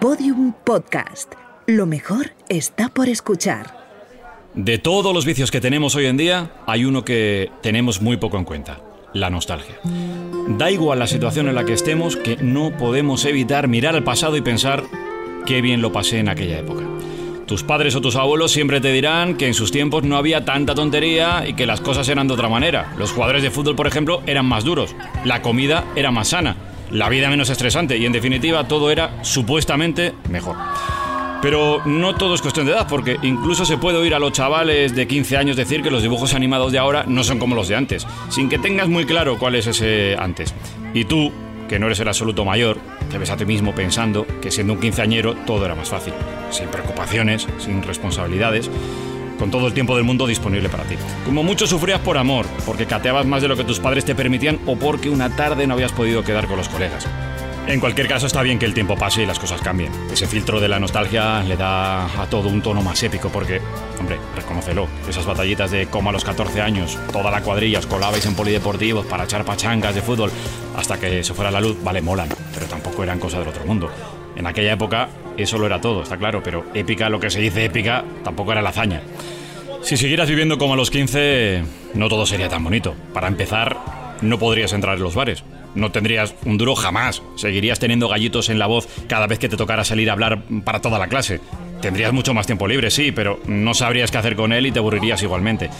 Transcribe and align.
Podium 0.00 0.52
Podcast. 0.64 1.32
Lo 1.66 1.84
mejor 1.84 2.30
está 2.48 2.88
por 2.88 3.08
escuchar. 3.08 3.74
De 4.54 4.78
todos 4.78 5.12
los 5.12 5.24
vicios 5.24 5.50
que 5.50 5.60
tenemos 5.60 5.96
hoy 5.96 6.06
en 6.06 6.16
día, 6.16 6.52
hay 6.68 6.84
uno 6.84 7.04
que 7.04 7.50
tenemos 7.62 8.00
muy 8.00 8.16
poco 8.16 8.38
en 8.38 8.44
cuenta, 8.44 8.78
la 9.12 9.28
nostalgia. 9.28 9.74
Da 10.56 10.70
igual 10.70 11.00
la 11.00 11.08
situación 11.08 11.48
en 11.48 11.56
la 11.56 11.64
que 11.64 11.72
estemos 11.72 12.14
que 12.14 12.36
no 12.36 12.76
podemos 12.76 13.24
evitar 13.24 13.66
mirar 13.66 13.96
al 13.96 14.04
pasado 14.04 14.36
y 14.36 14.40
pensar 14.40 14.84
qué 15.46 15.60
bien 15.62 15.82
lo 15.82 15.90
pasé 15.90 16.20
en 16.20 16.28
aquella 16.28 16.60
época. 16.60 16.84
Tus 17.46 17.64
padres 17.64 17.96
o 17.96 18.00
tus 18.00 18.14
abuelos 18.14 18.52
siempre 18.52 18.80
te 18.80 18.92
dirán 18.92 19.36
que 19.36 19.48
en 19.48 19.54
sus 19.54 19.72
tiempos 19.72 20.04
no 20.04 20.16
había 20.16 20.44
tanta 20.44 20.76
tontería 20.76 21.44
y 21.44 21.54
que 21.54 21.66
las 21.66 21.80
cosas 21.80 22.08
eran 22.08 22.28
de 22.28 22.34
otra 22.34 22.48
manera. 22.48 22.94
Los 22.98 23.10
jugadores 23.10 23.42
de 23.42 23.50
fútbol, 23.50 23.74
por 23.74 23.88
ejemplo, 23.88 24.22
eran 24.26 24.46
más 24.46 24.62
duros, 24.62 24.94
la 25.24 25.42
comida 25.42 25.86
era 25.96 26.12
más 26.12 26.28
sana, 26.28 26.67
la 26.90 27.08
vida 27.08 27.28
menos 27.28 27.50
estresante 27.50 27.96
y 27.96 28.06
en 28.06 28.12
definitiva 28.12 28.66
todo 28.66 28.90
era 28.90 29.22
supuestamente 29.22 30.14
mejor. 30.30 30.56
Pero 31.40 31.82
no 31.84 32.16
todo 32.16 32.34
es 32.34 32.42
cuestión 32.42 32.66
de 32.66 32.72
edad, 32.72 32.88
porque 32.88 33.16
incluso 33.22 33.64
se 33.64 33.78
puede 33.78 33.98
oír 33.98 34.14
a 34.14 34.18
los 34.18 34.32
chavales 34.32 34.94
de 34.96 35.06
15 35.06 35.36
años 35.36 35.56
decir 35.56 35.82
que 35.82 35.90
los 35.90 36.02
dibujos 36.02 36.34
animados 36.34 36.72
de 36.72 36.78
ahora 36.78 37.04
no 37.06 37.22
son 37.22 37.38
como 37.38 37.54
los 37.54 37.68
de 37.68 37.76
antes, 37.76 38.06
sin 38.28 38.48
que 38.48 38.58
tengas 38.58 38.88
muy 38.88 39.04
claro 39.04 39.38
cuál 39.38 39.54
es 39.54 39.68
ese 39.68 40.16
antes. 40.18 40.52
Y 40.94 41.04
tú, 41.04 41.32
que 41.68 41.78
no 41.78 41.86
eres 41.86 42.00
el 42.00 42.08
absoluto 42.08 42.44
mayor, 42.44 42.78
te 43.08 43.18
ves 43.18 43.30
a 43.30 43.36
ti 43.36 43.44
mismo 43.44 43.72
pensando 43.72 44.26
que 44.42 44.50
siendo 44.50 44.72
un 44.72 44.80
quinceañero 44.80 45.34
todo 45.46 45.64
era 45.64 45.76
más 45.76 45.90
fácil, 45.90 46.12
sin 46.50 46.68
preocupaciones, 46.68 47.46
sin 47.58 47.82
responsabilidades, 47.84 48.68
con 49.38 49.50
todo 49.50 49.66
el 49.66 49.74
tiempo 49.74 49.94
del 49.96 50.04
mundo 50.04 50.26
disponible 50.26 50.68
para 50.68 50.84
ti. 50.84 50.96
Como 51.24 51.42
mucho 51.42 51.66
sufrías 51.66 52.00
por 52.00 52.18
amor, 52.18 52.46
porque 52.66 52.86
cateabas 52.86 53.26
más 53.26 53.42
de 53.42 53.48
lo 53.48 53.56
que 53.56 53.64
tus 53.64 53.80
padres 53.80 54.04
te 54.04 54.14
permitían 54.14 54.58
o 54.66 54.76
porque 54.76 55.10
una 55.10 55.34
tarde 55.36 55.66
no 55.66 55.74
habías 55.74 55.92
podido 55.92 56.24
quedar 56.24 56.46
con 56.46 56.56
los 56.56 56.68
colegas. 56.68 57.06
En 57.68 57.80
cualquier 57.80 58.08
caso, 58.08 58.26
está 58.26 58.40
bien 58.40 58.58
que 58.58 58.64
el 58.64 58.72
tiempo 58.72 58.96
pase 58.96 59.22
y 59.22 59.26
las 59.26 59.38
cosas 59.38 59.60
cambien. 59.60 59.92
Ese 60.10 60.26
filtro 60.26 60.58
de 60.58 60.68
la 60.68 60.80
nostalgia 60.80 61.42
le 61.42 61.54
da 61.54 62.06
a 62.22 62.26
todo 62.30 62.48
un 62.48 62.62
tono 62.62 62.80
más 62.80 63.02
épico 63.02 63.28
porque, 63.28 63.60
hombre, 64.00 64.16
reconócelo, 64.34 64.88
esas 65.06 65.26
batallitas 65.26 65.70
de 65.70 65.86
como 65.86 66.08
a 66.08 66.12
los 66.12 66.24
14 66.24 66.62
años, 66.62 66.98
toda 67.12 67.30
la 67.30 67.42
cuadrilla 67.42 67.80
os 67.80 67.86
colabais 67.86 68.24
en 68.24 68.34
polideportivos 68.34 69.04
para 69.04 69.24
echar 69.24 69.44
pachangas 69.44 69.94
de 69.94 70.00
fútbol 70.00 70.32
hasta 70.78 70.98
que 70.98 71.22
se 71.22 71.34
fuera 71.34 71.50
la 71.50 71.60
luz, 71.60 71.76
vale, 71.84 72.00
molan, 72.00 72.30
pero 72.54 72.64
tampoco 72.64 73.02
eran 73.02 73.20
cosas 73.20 73.40
del 73.40 73.48
otro 73.48 73.66
mundo. 73.66 73.90
En 74.34 74.46
aquella 74.46 74.72
época 74.72 75.10
eso 75.42 75.58
lo 75.58 75.66
era 75.66 75.80
todo, 75.80 76.02
está 76.02 76.16
claro, 76.16 76.42
pero 76.42 76.64
épica, 76.74 77.08
lo 77.08 77.20
que 77.20 77.30
se 77.30 77.40
dice 77.40 77.64
épica, 77.64 78.04
tampoco 78.24 78.52
era 78.52 78.62
la 78.62 78.70
hazaña. 78.70 79.02
Si 79.82 79.96
siguieras 79.96 80.28
viviendo 80.28 80.58
como 80.58 80.74
a 80.74 80.76
los 80.76 80.90
15, 80.90 81.62
no 81.94 82.08
todo 82.08 82.26
sería 82.26 82.48
tan 82.48 82.64
bonito. 82.64 82.94
Para 83.14 83.28
empezar, 83.28 83.76
no 84.20 84.38
podrías 84.38 84.72
entrar 84.72 84.96
en 84.96 85.02
los 85.02 85.14
bares 85.14 85.44
no 85.74 85.90
tendrías 85.90 86.34
un 86.44 86.58
duro 86.58 86.74
jamás. 86.74 87.22
Seguirías 87.36 87.78
teniendo 87.78 88.08
gallitos 88.08 88.48
en 88.48 88.58
la 88.58 88.66
voz 88.66 88.88
cada 89.08 89.26
vez 89.26 89.38
que 89.38 89.48
te 89.48 89.56
tocara 89.56 89.84
salir 89.84 90.10
a 90.10 90.12
hablar 90.12 90.42
para 90.64 90.80
toda 90.80 90.98
la 90.98 91.08
clase. 91.08 91.40
Tendrías 91.80 92.12
mucho 92.12 92.34
más 92.34 92.46
tiempo 92.46 92.66
libre, 92.66 92.90
sí, 92.90 93.12
pero 93.12 93.40
no 93.46 93.74
sabrías 93.74 94.10
qué 94.10 94.18
hacer 94.18 94.36
con 94.36 94.52
él 94.52 94.66
y 94.66 94.72
te 94.72 94.80
aburrirías 94.80 95.22
igualmente. 95.22 95.70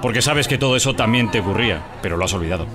Porque 0.00 0.22
sabes 0.22 0.48
que 0.48 0.58
todo 0.58 0.76
eso 0.76 0.94
también 0.94 1.30
te 1.30 1.40
ocurría, 1.40 1.82
pero 2.02 2.16
lo 2.16 2.24
has 2.24 2.32
olvidado. 2.32 2.66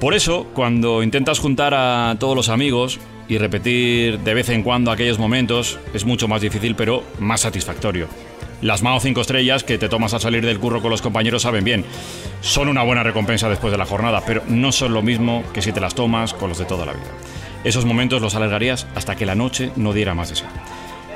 Por 0.00 0.14
eso, 0.14 0.46
cuando 0.54 1.02
intentas 1.02 1.40
juntar 1.40 1.74
a 1.74 2.14
todos 2.20 2.36
los 2.36 2.48
amigos 2.48 3.00
y 3.28 3.36
repetir 3.38 4.20
de 4.20 4.34
vez 4.34 4.48
en 4.48 4.62
cuando 4.62 4.92
aquellos 4.92 5.18
momentos, 5.18 5.80
es 5.92 6.04
mucho 6.04 6.28
más 6.28 6.40
difícil, 6.40 6.76
pero 6.76 7.02
más 7.18 7.40
satisfactorio. 7.40 8.06
Las 8.62 8.82
Mao 8.82 9.00
5 9.00 9.20
estrellas 9.20 9.64
que 9.64 9.76
te 9.76 9.88
tomas 9.88 10.14
a 10.14 10.20
salir 10.20 10.46
del 10.46 10.60
curro 10.60 10.80
con 10.80 10.92
los 10.92 11.02
compañeros 11.02 11.42
saben 11.42 11.64
bien. 11.64 11.84
Son 12.42 12.68
una 12.68 12.84
buena 12.84 13.02
recompensa 13.02 13.48
después 13.48 13.72
de 13.72 13.78
la 13.78 13.86
jornada, 13.86 14.22
pero 14.24 14.42
no 14.48 14.70
son 14.70 14.94
lo 14.94 15.02
mismo 15.02 15.42
que 15.52 15.62
si 15.62 15.72
te 15.72 15.80
las 15.80 15.96
tomas 15.96 16.32
con 16.32 16.48
los 16.48 16.58
de 16.58 16.64
toda 16.64 16.86
la 16.86 16.92
vida. 16.92 17.10
Esos 17.64 17.84
momentos 17.84 18.22
los 18.22 18.36
alargarías 18.36 18.86
hasta 18.94 19.16
que 19.16 19.26
la 19.26 19.34
noche 19.34 19.72
no 19.74 19.92
diera 19.92 20.14
más 20.14 20.28
de 20.28 20.36
sí. 20.36 20.44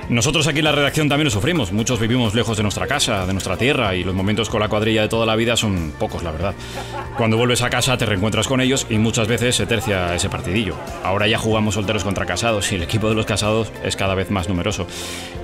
Nosotros 0.09 0.47
aquí 0.47 0.59
en 0.59 0.65
la 0.65 0.73
redacción 0.73 1.09
también 1.09 1.27
lo 1.27 1.31
sufrimos. 1.31 1.73
Muchos 1.73 2.01
vivimos 2.01 2.35
lejos 2.35 2.57
de 2.57 2.63
nuestra 2.63 2.87
casa, 2.87 3.25
de 3.25 3.33
nuestra 3.33 3.57
tierra, 3.57 3.95
y 3.95 4.05
los 4.05 4.15
momentos 4.15 4.49
con 4.49 4.61
la 4.61 4.69
cuadrilla 4.69 5.03
de 5.03 5.09
toda 5.09 5.25
la 5.25 5.37
vida 5.37 5.57
son 5.57 5.93
pocos, 5.99 6.23
la 6.23 6.33
verdad. 6.33 6.55
Cuando 7.17 7.37
vuelves 7.37 7.63
a 7.63 7.71
casa 7.71 7.97
te 7.97 8.07
reencuentras 8.07 8.47
con 8.47 8.61
ellos 8.61 8.87
y 8.91 8.99
muchas 8.99 9.29
veces 9.29 9.57
se 9.57 9.67
tercia 9.67 10.15
ese 10.15 10.29
partidillo. 10.29 10.77
Ahora 11.03 11.29
ya 11.29 11.39
jugamos 11.39 11.75
solteros 11.75 12.05
contra 12.05 12.27
casados 12.27 12.71
y 12.73 12.77
el 12.77 12.83
equipo 12.83 13.09
de 13.09 13.15
los 13.15 13.27
casados 13.27 13.73
es 13.85 13.97
cada 13.97 14.15
vez 14.15 14.31
más 14.31 14.49
numeroso. 14.49 14.87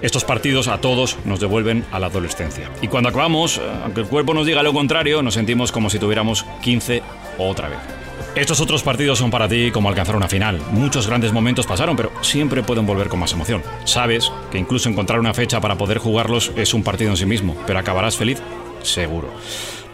Estos 0.03 0.25
partidos 0.25 0.69
a 0.69 0.81
todos 0.81 1.16
nos 1.25 1.41
devuelven 1.41 1.84
a 1.93 1.99
la 1.99 2.06
adolescencia. 2.06 2.71
Y 2.82 2.88
cuando 2.88 3.09
acabamos, 3.09 3.61
aunque 3.84 4.00
el 4.00 4.06
cuerpo 4.06 4.34
nos 4.34 4.47
diga 4.47 4.62
lo 4.62 4.72
contrario, 4.72 5.22
nos 5.22 5.34
sentimos 5.34 5.72
como 5.72 5.91
si 5.91 5.99
tuviéramos 5.99 6.44
15 6.62 7.03
otra 7.38 7.69
vez. 7.69 8.07
Estos 8.34 8.61
otros 8.61 8.83
partidos 8.83 9.19
son 9.19 9.31
para 9.31 9.49
ti 9.49 9.71
como 9.71 9.89
alcanzar 9.89 10.16
una 10.16 10.28
final. 10.28 10.61
Muchos 10.71 11.06
grandes 11.06 11.33
momentos 11.33 11.66
pasaron, 11.66 11.97
pero 11.97 12.12
siempre 12.22 12.62
pueden 12.62 12.87
volver 12.87 13.09
con 13.09 13.19
más 13.19 13.33
emoción. 13.33 13.62
Sabes 13.84 14.31
que 14.50 14.59
incluso 14.59 14.89
encontrar 14.89 15.19
una 15.19 15.34
fecha 15.34 15.61
para 15.61 15.77
poder 15.77 15.99
jugarlos 15.99 16.53
es 16.56 16.75
un 16.75 16.83
partido 16.83 17.11
en 17.11 17.17
sí 17.17 17.27
mismo, 17.27 17.56
pero 17.67 17.78
acabarás 17.78 18.17
feliz, 18.17 18.41
seguro. 18.83 19.28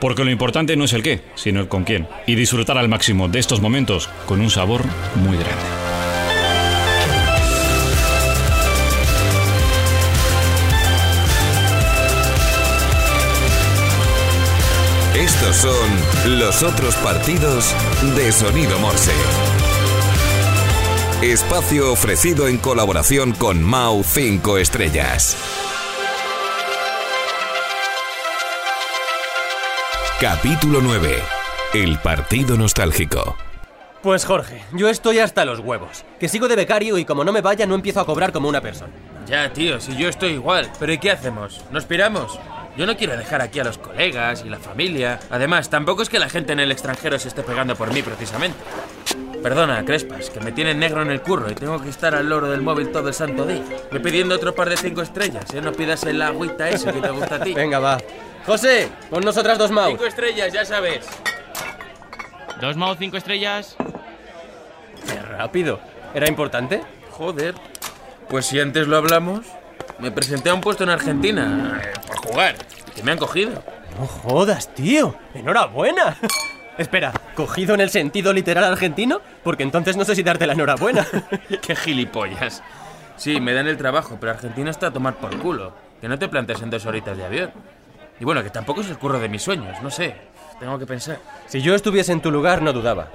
Porque 0.00 0.24
lo 0.24 0.30
importante 0.30 0.76
no 0.76 0.84
es 0.84 0.92
el 0.92 1.02
qué, 1.02 1.22
sino 1.34 1.60
el 1.60 1.68
con 1.68 1.84
quién. 1.84 2.06
Y 2.26 2.34
disfrutar 2.34 2.76
al 2.76 2.88
máximo 2.88 3.28
de 3.28 3.38
estos 3.38 3.60
momentos 3.60 4.10
con 4.26 4.40
un 4.40 4.50
sabor 4.50 4.82
muy 5.14 5.36
grande. 5.36 5.83
Estos 15.44 15.74
son 15.74 16.38
los 16.38 16.62
otros 16.62 16.94
partidos 16.96 17.74
de 18.16 18.32
Sonido 18.32 18.78
Morse. 18.78 19.12
Espacio 21.20 21.92
ofrecido 21.92 22.48
en 22.48 22.56
colaboración 22.56 23.32
con 23.32 23.62
Mau 23.62 24.02
5 24.02 24.56
Estrellas. 24.56 25.36
Capítulo 30.18 30.80
9. 30.80 31.22
El 31.74 31.98
partido 31.98 32.56
nostálgico. 32.56 33.36
Pues 34.02 34.24
Jorge, 34.24 34.64
yo 34.72 34.88
estoy 34.88 35.18
hasta 35.18 35.44
los 35.44 35.58
huevos. 35.58 36.06
Que 36.18 36.28
sigo 36.30 36.48
de 36.48 36.56
becario 36.56 36.96
y 36.96 37.04
como 37.04 37.22
no 37.22 37.32
me 37.32 37.42
vaya 37.42 37.66
no 37.66 37.74
empiezo 37.74 38.00
a 38.00 38.06
cobrar 38.06 38.32
como 38.32 38.48
una 38.48 38.62
persona. 38.62 38.92
Ya, 39.26 39.52
tío, 39.52 39.78
si 39.78 39.94
yo 39.94 40.08
estoy 40.08 40.32
igual. 40.32 40.70
Pero 40.78 40.92
¿y 40.94 40.98
qué 40.98 41.10
hacemos? 41.10 41.62
¿Nos 41.70 41.84
piramos? 41.84 42.38
Yo 42.76 42.86
no 42.86 42.96
quiero 42.96 43.16
dejar 43.16 43.40
aquí 43.40 43.60
a 43.60 43.64
los 43.64 43.78
colegas 43.78 44.42
y 44.44 44.48
la 44.48 44.58
familia. 44.58 45.20
Además, 45.30 45.70
tampoco 45.70 46.02
es 46.02 46.08
que 46.08 46.18
la 46.18 46.28
gente 46.28 46.52
en 46.52 46.60
el 46.60 46.72
extranjero 46.72 47.18
se 47.18 47.28
esté 47.28 47.42
pegando 47.42 47.76
por 47.76 47.92
mí 47.92 48.02
precisamente. 48.02 48.58
Perdona, 49.42 49.84
Crespas, 49.84 50.30
que 50.30 50.40
me 50.40 50.52
tienen 50.52 50.78
negro 50.78 51.02
en 51.02 51.10
el 51.10 51.20
curro 51.20 51.50
y 51.50 51.54
tengo 51.54 51.80
que 51.80 51.90
estar 51.90 52.14
al 52.14 52.28
loro 52.28 52.50
del 52.50 52.62
móvil 52.62 52.90
todo 52.90 53.08
el 53.08 53.14
santo 53.14 53.46
día. 53.46 53.62
Me 53.90 54.00
pidiendo 54.00 54.34
otro 54.34 54.54
par 54.54 54.70
de 54.70 54.76
cinco 54.76 55.02
estrellas, 55.02 55.44
¿eh? 55.52 55.60
No 55.60 55.72
pidas 55.72 56.02
el 56.04 56.20
agüita 56.22 56.68
ese 56.70 56.92
que 56.92 57.00
te 57.00 57.10
gusta 57.10 57.36
a 57.36 57.40
ti. 57.40 57.52
Venga, 57.54 57.78
va. 57.78 57.98
José, 58.46 58.88
pon 59.10 59.22
nosotras 59.22 59.58
dos 59.58 59.70
mouse. 59.70 59.90
Cinco 59.90 60.06
estrellas, 60.06 60.52
ya 60.52 60.64
sabes. 60.64 61.06
Dos 62.60 62.76
mouse, 62.76 62.96
cinco 62.98 63.18
estrellas. 63.18 63.76
Qué 65.06 65.20
rápido. 65.20 65.78
¿Era 66.14 66.26
importante? 66.26 66.80
Joder. 67.10 67.54
Pues 68.28 68.46
si 68.46 68.58
antes 68.58 68.88
lo 68.88 68.96
hablamos, 68.96 69.44
me 69.98 70.10
presenté 70.10 70.50
a 70.50 70.54
un 70.54 70.60
puesto 70.60 70.84
en 70.84 70.90
Argentina 70.90 71.80
eh, 71.82 71.92
por 72.06 72.16
jugar. 72.18 72.56
Que 72.94 73.02
me 73.02 73.12
han 73.12 73.18
cogido. 73.18 73.62
No 73.98 74.06
jodas, 74.06 74.72
tío. 74.74 75.16
Enhorabuena. 75.34 76.16
Espera, 76.78 77.12
¿cogido 77.36 77.74
en 77.74 77.80
el 77.80 77.90
sentido 77.90 78.32
literal 78.32 78.64
argentino? 78.64 79.20
Porque 79.44 79.62
entonces 79.62 79.96
no 79.96 80.04
sé 80.04 80.14
si 80.14 80.22
darte 80.22 80.46
la 80.46 80.54
enhorabuena. 80.54 81.06
Qué 81.62 81.76
gilipollas. 81.76 82.62
Sí, 83.16 83.40
me 83.40 83.52
dan 83.52 83.68
el 83.68 83.76
trabajo, 83.76 84.16
pero 84.18 84.32
Argentina 84.32 84.70
está 84.70 84.88
a 84.88 84.92
tomar 84.92 85.16
por 85.16 85.38
culo. 85.38 85.72
Que 86.00 86.08
no 86.08 86.18
te 86.18 86.28
plantes 86.28 86.60
en 86.62 86.70
dos 86.70 86.84
horitas 86.86 87.16
de 87.16 87.24
avión. 87.24 87.52
Y 88.18 88.24
bueno, 88.24 88.42
que 88.42 88.50
tampoco 88.50 88.80
es 88.80 88.88
el 88.88 88.98
curro 88.98 89.20
de 89.20 89.28
mis 89.28 89.42
sueños, 89.42 89.80
no 89.82 89.90
sé. 89.90 90.16
Tengo 90.58 90.78
que 90.78 90.86
pensar. 90.86 91.18
Si 91.46 91.60
yo 91.62 91.74
estuviese 91.74 92.12
en 92.12 92.20
tu 92.20 92.30
lugar, 92.30 92.62
no 92.62 92.72
dudaba. 92.72 93.08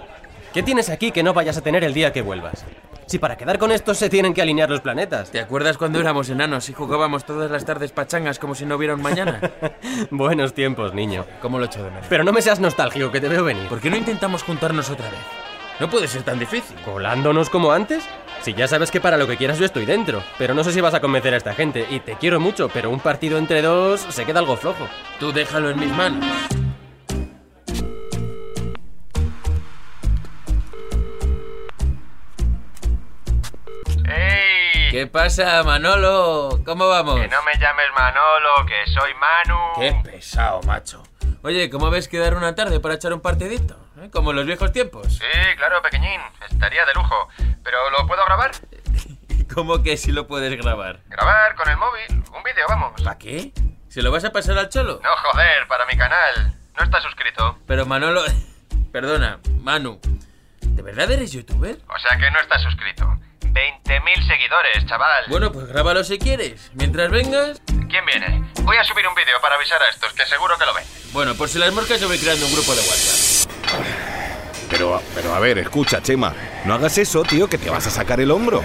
¿Qué 0.54 0.64
tienes 0.64 0.90
aquí 0.90 1.12
que 1.12 1.24
no 1.24 1.34
vayas 1.34 1.58
a 1.58 1.62
tener 1.62 1.84
el 1.84 1.94
día 1.94 2.12
que 2.12 2.22
vuelvas? 2.22 2.66
Si 3.10 3.18
para 3.18 3.36
quedar 3.36 3.58
con 3.58 3.72
esto 3.72 3.96
se 3.96 4.08
tienen 4.08 4.36
que 4.36 4.44
alinear 4.44 4.70
los 4.70 4.82
planetas. 4.82 5.32
¿Te 5.32 5.40
acuerdas 5.40 5.80
cuando 5.80 6.00
éramos 6.00 6.30
enanos 6.30 6.70
y 6.70 6.74
jugábamos 6.74 7.26
todas 7.26 7.50
las 7.50 7.66
tardes 7.66 7.92
pachangas 7.92 8.38
como 8.38 8.54
si 8.54 8.68
no 8.68 8.76
hubiera 8.76 8.94
un 8.94 9.02
mañana? 9.02 9.42
Buenos 10.12 10.54
tiempos, 10.54 10.94
niño. 10.94 11.26
¿Cómo 11.42 11.58
lo 11.58 11.66
echo 11.66 11.84
de 11.84 11.90
menos? 11.90 12.06
Pero 12.08 12.24
no 12.24 12.32
me 12.32 12.44
seas 12.44 12.60
nostálgico, 12.60 13.12
que 13.12 13.20
te 13.20 13.28
veo 13.28 13.44
venir. 13.44 13.68
¿Por 13.68 13.82
qué 13.82 13.90
no 13.90 13.98
intentamos 13.98 14.44
juntarnos 14.44 14.92
otra 14.92 15.10
vez? 15.10 15.20
No 15.80 15.90
puede 15.90 16.08
ser 16.08 16.22
tan 16.22 16.38
difícil. 16.38 16.78
¿Colándonos 16.86 17.50
como 17.50 17.72
antes? 17.72 18.04
Si 18.42 18.54
ya 18.54 18.68
sabes 18.68 18.92
que 18.92 19.02
para 19.02 19.18
lo 19.18 19.26
que 19.26 19.38
quieras 19.38 19.58
yo 19.58 19.66
estoy 19.66 19.88
dentro. 19.88 20.22
Pero 20.38 20.54
no 20.54 20.64
sé 20.64 20.72
si 20.72 20.80
vas 20.80 20.94
a 20.94 21.02
convencer 21.02 21.34
a 21.34 21.38
esta 21.38 21.56
gente. 21.56 21.88
Y 21.90 22.02
te 22.02 22.14
quiero 22.14 22.40
mucho, 22.40 22.70
pero 22.70 22.92
un 22.92 23.00
partido 23.00 23.40
entre 23.40 23.64
dos 23.64 24.02
se 24.02 24.24
queda 24.24 24.38
algo 24.38 24.56
flojo. 24.56 24.88
Tú 25.20 25.32
déjalo 25.32 25.72
en 25.72 25.80
mis 25.80 25.92
manos. 25.94 26.59
¿Qué 35.00 35.08
pasa, 35.08 35.64
Manolo? 35.64 36.60
¿Cómo 36.66 36.90
vamos? 36.90 37.22
Que 37.22 37.30
no 37.30 37.42
me 37.44 37.58
llames 37.58 37.86
Manolo, 37.96 38.66
que 38.68 38.86
soy 38.92 39.14
Manu. 39.14 39.58
Qué 39.80 39.96
pesado, 40.04 40.62
macho. 40.64 41.02
Oye, 41.42 41.70
¿cómo 41.70 41.90
ves 41.90 42.10
quedar 42.10 42.36
una 42.36 42.54
tarde 42.54 42.82
para 42.82 42.96
echar 42.96 43.14
un 43.14 43.22
partidito? 43.22 43.80
¿Eh? 44.02 44.10
Como 44.12 44.32
en 44.32 44.36
los 44.36 44.46
viejos 44.46 44.74
tiempos. 44.74 45.08
Sí, 45.08 45.56
claro, 45.56 45.82
pequeñín. 45.82 46.20
Estaría 46.52 46.86
de 46.86 46.94
lujo. 46.96 47.30
¿Pero 47.64 47.90
lo 47.92 48.06
puedo 48.08 48.26
grabar? 48.26 48.52
¿Cómo 49.56 49.84
que 49.84 49.96
si 49.96 50.12
lo 50.12 50.28
puedes 50.28 50.54
grabar? 50.62 51.00
Grabar 51.06 51.56
con 51.56 51.70
el 51.70 51.78
móvil. 51.78 52.22
Un 52.36 52.44
vídeo, 52.44 52.66
vamos. 52.68 53.02
¿Para 53.02 53.18
qué? 53.18 53.54
¿Se 53.88 54.02
lo 54.02 54.12
vas 54.12 54.26
a 54.26 54.34
pasar 54.34 54.58
al 54.58 54.68
cholo? 54.68 55.00
No, 55.02 55.10
joder, 55.16 55.66
para 55.70 55.86
mi 55.86 55.96
canal. 55.96 56.58
No 56.78 56.84
estás 56.84 57.04
suscrito. 57.04 57.58
Pero 57.66 57.86
Manolo... 57.86 58.22
Perdona, 58.92 59.40
Manu. 59.62 60.02
¿De 60.60 60.82
verdad 60.82 61.10
eres 61.10 61.32
youtuber? 61.32 61.78
O 61.88 62.00
sea 62.00 62.18
que 62.18 62.30
no 62.32 62.40
estás 62.42 62.62
suscrito. 62.64 63.19
20.000 63.54 64.28
seguidores, 64.28 64.86
chaval. 64.86 65.26
Bueno, 65.30 65.52
pues 65.52 65.68
grábalo 65.68 66.04
si 66.04 66.18
quieres. 66.18 66.72
Mientras 66.74 67.10
vengas... 67.10 67.62
¿Quién 67.90 68.06
viene? 68.06 68.44
Voy 68.62 68.78
a 68.78 68.84
subir 68.84 69.08
un 69.08 69.16
vídeo 69.16 69.36
para 69.42 69.56
avisar 69.56 69.82
a 69.82 69.90
estos, 69.90 70.14
que 70.14 70.26
seguro 70.26 70.58
que 70.58 70.66
lo 70.66 70.74
ven. 70.74 70.84
Bueno, 71.12 71.36
por 71.36 71.50
si 71.50 71.58
las 71.58 71.74
moscas 71.74 72.00
yo 72.00 72.08
voy 72.08 72.20
creando 72.20 72.46
un 72.46 72.54
grupo 72.54 72.74
de 72.74 72.82
WhatsApp. 72.82 73.52
Pero, 74.70 75.02
pero 75.16 75.34
a 75.34 75.40
ver, 75.40 75.58
escucha, 75.58 76.02
Chema. 76.02 76.34
No 76.66 76.76
hagas 76.76 76.98
eso, 77.00 77.24
tío, 77.24 77.50
que 77.50 77.58
te 77.58 77.70
vas 77.70 77.88
a 77.88 77.90
sacar 77.90 78.20
el 78.20 78.30
hombro. 78.30 78.62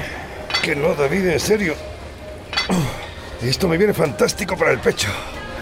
Que 0.62 0.76
no, 0.76 0.94
David, 0.94 1.28
en 1.28 1.40
serio. 1.40 1.74
Esto 3.42 3.68
me 3.68 3.78
viene 3.78 3.94
fantástico 3.94 4.56
para 4.56 4.72
el 4.72 4.78
pecho. 4.78 5.08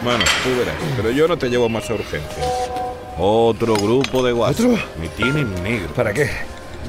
Bueno, 0.02 0.25
tú 0.42 0.56
verás, 0.58 0.75
pero 0.96 1.10
yo 1.10 1.28
no 1.28 1.38
te 1.38 1.48
llevo 1.48 1.68
más 1.68 1.88
a 1.88 1.94
urgencias. 1.94 2.46
Otro 3.18 3.75
grupo 3.75 4.22
de 4.22 4.32
WhatsApp. 4.32 4.66
¿Otro? 4.66 4.82
Me 4.98 5.08
tienen 5.08 5.62
negro. 5.62 5.92
¿Para 5.94 6.12
qué? 6.12 6.28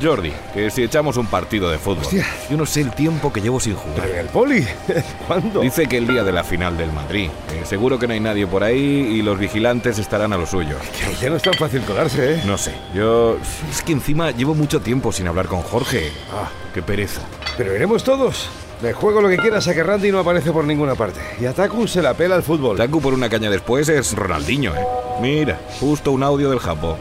Jordi, 0.03 0.33
que 0.53 0.69
si 0.69 0.83
echamos 0.83 1.17
un 1.17 1.27
partido 1.27 1.69
de 1.69 1.77
fútbol. 1.77 2.03
Hostia. 2.05 2.25
Yo 2.49 2.57
no 2.57 2.65
sé 2.65 2.81
el 2.81 2.91
tiempo 2.91 3.31
que 3.31 3.41
llevo 3.41 3.59
sin 3.59 3.75
jugar. 3.75 4.01
¿Pero 4.01 4.13
en 4.13 4.19
el 4.19 4.27
poli? 4.27 4.67
¿Cuándo? 5.27 5.61
Dice 5.61 5.87
que 5.87 5.97
el 5.97 6.07
día 6.07 6.23
de 6.23 6.31
la 6.31 6.43
final 6.43 6.77
del 6.77 6.91
Madrid. 6.91 7.29
que 7.49 7.65
seguro 7.65 7.97
que 7.97 8.07
no 8.07 8.13
hay 8.13 8.19
nadie 8.19 8.45
por 8.47 8.63
ahí 8.63 8.77
y 8.77 9.21
los 9.21 9.39
vigilantes 9.39 9.97
estarán 9.99 10.33
a 10.33 10.37
lo 10.37 10.45
suyo. 10.45 10.75
Que 10.97 11.15
ya 11.15 11.29
no 11.29 11.37
es 11.37 11.43
tan 11.43 11.53
fácil 11.53 11.81
colarse, 11.81 12.33
¿eh? 12.35 12.41
No 12.45 12.57
sé, 12.57 12.73
yo... 12.93 13.37
Es 13.71 13.81
que 13.81 13.93
encima 13.93 14.31
llevo 14.31 14.53
mucho 14.55 14.81
tiempo 14.81 15.11
sin 15.11 15.27
hablar 15.27 15.47
con 15.47 15.61
Jorge. 15.61 16.11
Ah, 16.33 16.49
qué 16.73 16.81
pereza. 16.81 17.21
Pero 17.57 17.75
iremos 17.75 18.03
todos. 18.03 18.49
Me 18.81 18.91
juego 18.91 19.21
lo 19.21 19.29
que 19.29 19.37
quieras 19.37 19.65
a 19.69 19.73
que 19.73 19.81
Randy 19.81 20.11
no 20.11 20.19
aparece 20.19 20.51
por 20.51 20.65
ninguna 20.65 20.95
parte. 20.95 21.21
Y 21.39 21.45
a 21.45 21.53
Taku 21.53 21.87
se 21.87 22.01
la 22.01 22.15
pela 22.15 22.35
al 22.35 22.43
fútbol. 22.43 22.75
Taku 22.75 22.99
por 22.99 23.13
una 23.13 23.29
caña 23.29 23.49
después 23.49 23.87
es 23.87 24.13
Ronaldinho, 24.13 24.75
¿eh? 24.75 24.85
Mira, 25.21 25.57
justo 25.79 26.11
un 26.11 26.21
audio 26.21 26.49
del 26.49 26.59
Japón. 26.59 26.97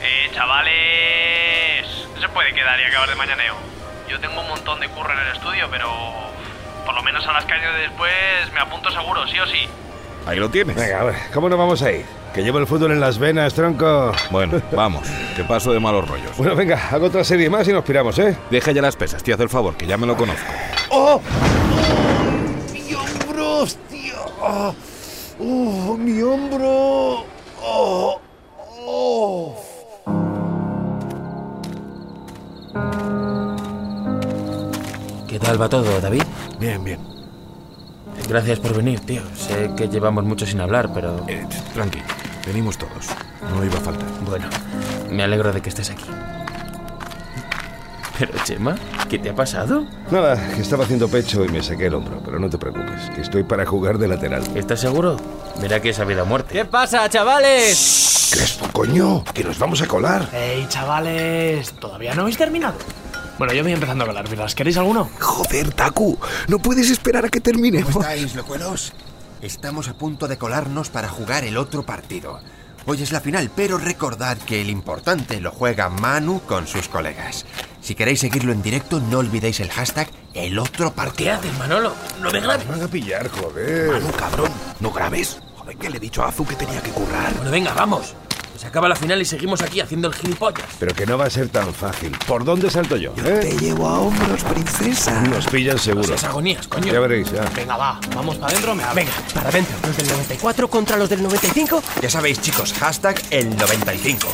Eh, 0.00 0.30
chavales, 0.34 0.71
puede 2.32 2.52
quedar 2.52 2.80
y 2.80 2.84
acabar 2.84 3.08
de 3.08 3.14
mañaneo. 3.14 3.54
Yo 4.08 4.18
tengo 4.20 4.40
un 4.40 4.48
montón 4.48 4.80
de 4.80 4.88
curro 4.88 5.12
en 5.12 5.18
el 5.18 5.36
estudio, 5.36 5.68
pero 5.70 5.88
por 6.84 6.94
lo 6.94 7.02
menos 7.02 7.26
a 7.26 7.32
las 7.32 7.46
de 7.46 7.54
después 7.80 8.52
me 8.52 8.60
apunto 8.60 8.90
seguro, 8.90 9.26
sí 9.26 9.38
o 9.38 9.46
sí. 9.46 9.68
Ahí 10.26 10.38
lo 10.38 10.50
tienes. 10.50 10.76
Venga, 10.76 11.00
a 11.00 11.04
ver, 11.04 11.14
¿cómo 11.32 11.48
no 11.48 11.56
vamos 11.56 11.82
a 11.82 11.90
ir? 11.90 12.04
Que 12.34 12.42
llevo 12.42 12.58
el 12.58 12.66
fútbol 12.66 12.92
en 12.92 13.00
las 13.00 13.18
venas, 13.18 13.54
tronco. 13.54 14.12
Bueno, 14.30 14.60
vamos, 14.72 15.08
que 15.36 15.44
paso 15.44 15.72
de 15.72 15.80
malos 15.80 16.08
rollos. 16.08 16.36
Bueno, 16.36 16.54
venga, 16.54 16.88
hago 16.90 17.06
otra 17.06 17.24
serie 17.24 17.50
más 17.50 17.66
y 17.68 17.72
nos 17.72 17.84
piramos, 17.84 18.18
¿eh? 18.18 18.36
Deja 18.50 18.72
ya 18.72 18.82
las 18.82 18.96
pesas, 18.96 19.22
tío, 19.22 19.34
haz 19.34 19.40
el 19.40 19.48
favor, 19.48 19.76
que 19.76 19.86
ya 19.86 19.96
me 19.96 20.06
lo 20.06 20.16
conozco. 20.16 20.46
¡Oh! 20.90 21.20
¡Mi 22.72 22.94
hombro, 22.94 23.58
hostia! 23.60 24.14
¡Oh! 24.40 24.74
¡Oh, 25.40 25.96
mi 25.98 26.22
hombro! 26.22 27.26
¡Oh! 27.60 28.20
¡Oh! 28.86 29.61
¿Qué 35.32 35.38
tal 35.38 35.58
va 35.58 35.66
todo, 35.66 35.98
David? 35.98 36.24
Bien, 36.60 36.84
bien. 36.84 36.98
Gracias 38.28 38.58
por 38.58 38.76
venir, 38.76 39.00
tío. 39.00 39.22
Sé 39.34 39.70
que 39.74 39.88
llevamos 39.88 40.24
mucho 40.24 40.44
sin 40.44 40.60
hablar, 40.60 40.90
pero... 40.92 41.24
Eh, 41.26 41.46
tranqui, 41.72 42.00
venimos 42.46 42.76
todos. 42.76 43.06
No 43.48 43.64
iba 43.64 43.78
a 43.78 43.80
faltar. 43.80 44.10
Bueno, 44.26 44.46
me 45.10 45.22
alegro 45.22 45.50
de 45.50 45.62
que 45.62 45.70
estés 45.70 45.88
aquí. 45.88 46.04
Pero, 48.18 48.34
Chema, 48.44 48.76
¿qué 49.08 49.18
te 49.18 49.30
ha 49.30 49.34
pasado? 49.34 49.86
Nada, 50.10 50.36
que 50.54 50.60
estaba 50.60 50.84
haciendo 50.84 51.08
pecho 51.08 51.42
y 51.46 51.48
me 51.48 51.62
saqué 51.62 51.86
el 51.86 51.94
hombro, 51.94 52.20
pero 52.22 52.38
no 52.38 52.50
te 52.50 52.58
preocupes, 52.58 53.08
que 53.14 53.22
estoy 53.22 53.42
para 53.42 53.64
jugar 53.64 53.96
de 53.96 54.08
lateral. 54.08 54.44
¿Estás 54.54 54.80
seguro? 54.80 55.16
Mira 55.62 55.80
que 55.80 55.88
es 55.88 55.98
a 55.98 56.04
vida 56.04 56.24
o 56.24 56.26
muerte. 56.26 56.52
¿Qué 56.52 56.66
pasa, 56.66 57.08
chavales? 57.08 58.28
Crespo, 58.30 58.66
coño, 58.70 59.24
que 59.32 59.44
nos 59.44 59.58
vamos 59.58 59.80
a 59.80 59.86
colar. 59.86 60.28
¡Ey, 60.30 60.66
chavales! 60.68 61.72
¿Todavía 61.72 62.14
no 62.14 62.20
habéis 62.20 62.36
terminado? 62.36 62.74
Bueno, 63.42 63.54
yo 63.54 63.64
voy 63.64 63.72
empezando 63.72 64.04
a 64.04 64.06
colar 64.06 64.28
birras. 64.28 64.54
¿Queréis 64.54 64.76
alguno? 64.76 65.10
Joder, 65.18 65.74
Taku, 65.74 66.16
no 66.46 66.60
puedes 66.60 66.88
esperar 66.90 67.24
a 67.24 67.28
que 67.28 67.40
terminemos. 67.40 67.90
estáis, 67.96 68.36
locuelos? 68.36 68.92
Estamos 69.40 69.88
a 69.88 69.94
punto 69.94 70.28
de 70.28 70.38
colarnos 70.38 70.90
para 70.90 71.08
jugar 71.08 71.42
el 71.42 71.56
otro 71.56 71.82
partido. 71.82 72.38
Hoy 72.86 73.02
es 73.02 73.10
la 73.10 73.20
final, 73.20 73.50
pero 73.56 73.78
recordad 73.78 74.38
que 74.38 74.60
el 74.60 74.70
importante 74.70 75.40
lo 75.40 75.50
juega 75.50 75.88
Manu 75.88 76.42
con 76.46 76.68
sus 76.68 76.86
colegas. 76.86 77.44
Si 77.80 77.96
queréis 77.96 78.20
seguirlo 78.20 78.52
en 78.52 78.62
directo, 78.62 79.00
no 79.00 79.18
olvidéis 79.18 79.58
el 79.58 79.70
hashtag 79.72 80.08
el 80.34 80.56
otro 80.60 80.90
¿Qué 80.90 80.96
partido. 80.96 81.32
haces, 81.32 81.58
Manolo? 81.58 81.94
No 82.20 82.30
me 82.30 82.38
grabes. 82.38 82.64
Me 82.66 82.76
van 82.76 82.82
a 82.84 82.88
pillar, 82.88 83.28
joder. 83.28 83.90
Manu, 83.90 84.12
cabrón, 84.12 84.52
no 84.78 84.92
grabes. 84.92 85.38
Joder, 85.56 85.76
que 85.78 85.90
le 85.90 85.96
he 85.96 86.00
dicho 86.00 86.22
a 86.22 86.28
Azu 86.28 86.46
que 86.46 86.54
tenía 86.54 86.80
que 86.80 86.90
currar. 86.90 87.34
Bueno, 87.34 87.50
venga, 87.50 87.74
vamos. 87.74 88.14
Se 88.56 88.66
acaba 88.66 88.88
la 88.88 88.96
final 88.96 89.20
y 89.20 89.24
seguimos 89.24 89.60
aquí 89.62 89.80
haciendo 89.80 90.08
el 90.08 90.14
gilipollas. 90.14 90.66
Pero 90.78 90.94
que 90.94 91.06
no 91.06 91.18
va 91.18 91.26
a 91.26 91.30
ser 91.30 91.48
tan 91.48 91.72
fácil. 91.74 92.16
¿Por 92.26 92.44
dónde 92.44 92.70
salto 92.70 92.96
yo? 92.96 93.12
eh? 93.24 93.56
llevo 93.60 93.88
a 93.88 93.98
hombros, 94.00 94.44
princesa. 94.44 95.20
Nos 95.22 95.46
pillan 95.46 95.78
seguro. 95.78 96.14
Esas 96.14 96.24
agonías, 96.24 96.68
coño. 96.68 96.92
Ya 96.92 97.00
veréis, 97.00 97.30
ya. 97.32 97.42
Venga, 97.56 97.76
va. 97.76 98.00
Vamos 98.14 98.36
para 98.36 98.52
adentro, 98.52 98.74
me 98.74 98.84
Venga, 98.94 99.12
para 99.34 99.48
adentro. 99.48 99.76
Los 99.86 99.96
del 99.96 100.08
94 100.08 100.68
contra 100.68 100.96
los 100.96 101.08
del 101.08 101.22
95. 101.22 101.82
Ya 102.00 102.10
sabéis, 102.10 102.40
chicos, 102.40 102.72
hashtag 102.74 103.20
el 103.30 103.56
95. 103.56 104.28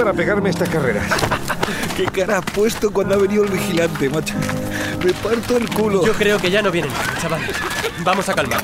Para 0.00 0.14
pegarme 0.14 0.48
esta 0.48 0.64
carrera. 0.64 1.02
¿Qué 1.96 2.06
cara 2.06 2.38
ha 2.38 2.40
puesto 2.40 2.90
cuando 2.90 3.14
ha 3.14 3.18
venido 3.18 3.44
el 3.44 3.50
vigilante, 3.50 4.08
macho? 4.08 4.34
Me 5.04 5.12
parto 5.12 5.58
el 5.58 5.68
culo. 5.68 6.06
Yo 6.06 6.14
creo 6.14 6.38
que 6.38 6.50
ya 6.50 6.62
no 6.62 6.70
vienen, 6.70 6.90
chavales. 7.20 7.50
Vamos 8.02 8.26
a 8.30 8.34
calmar. 8.34 8.62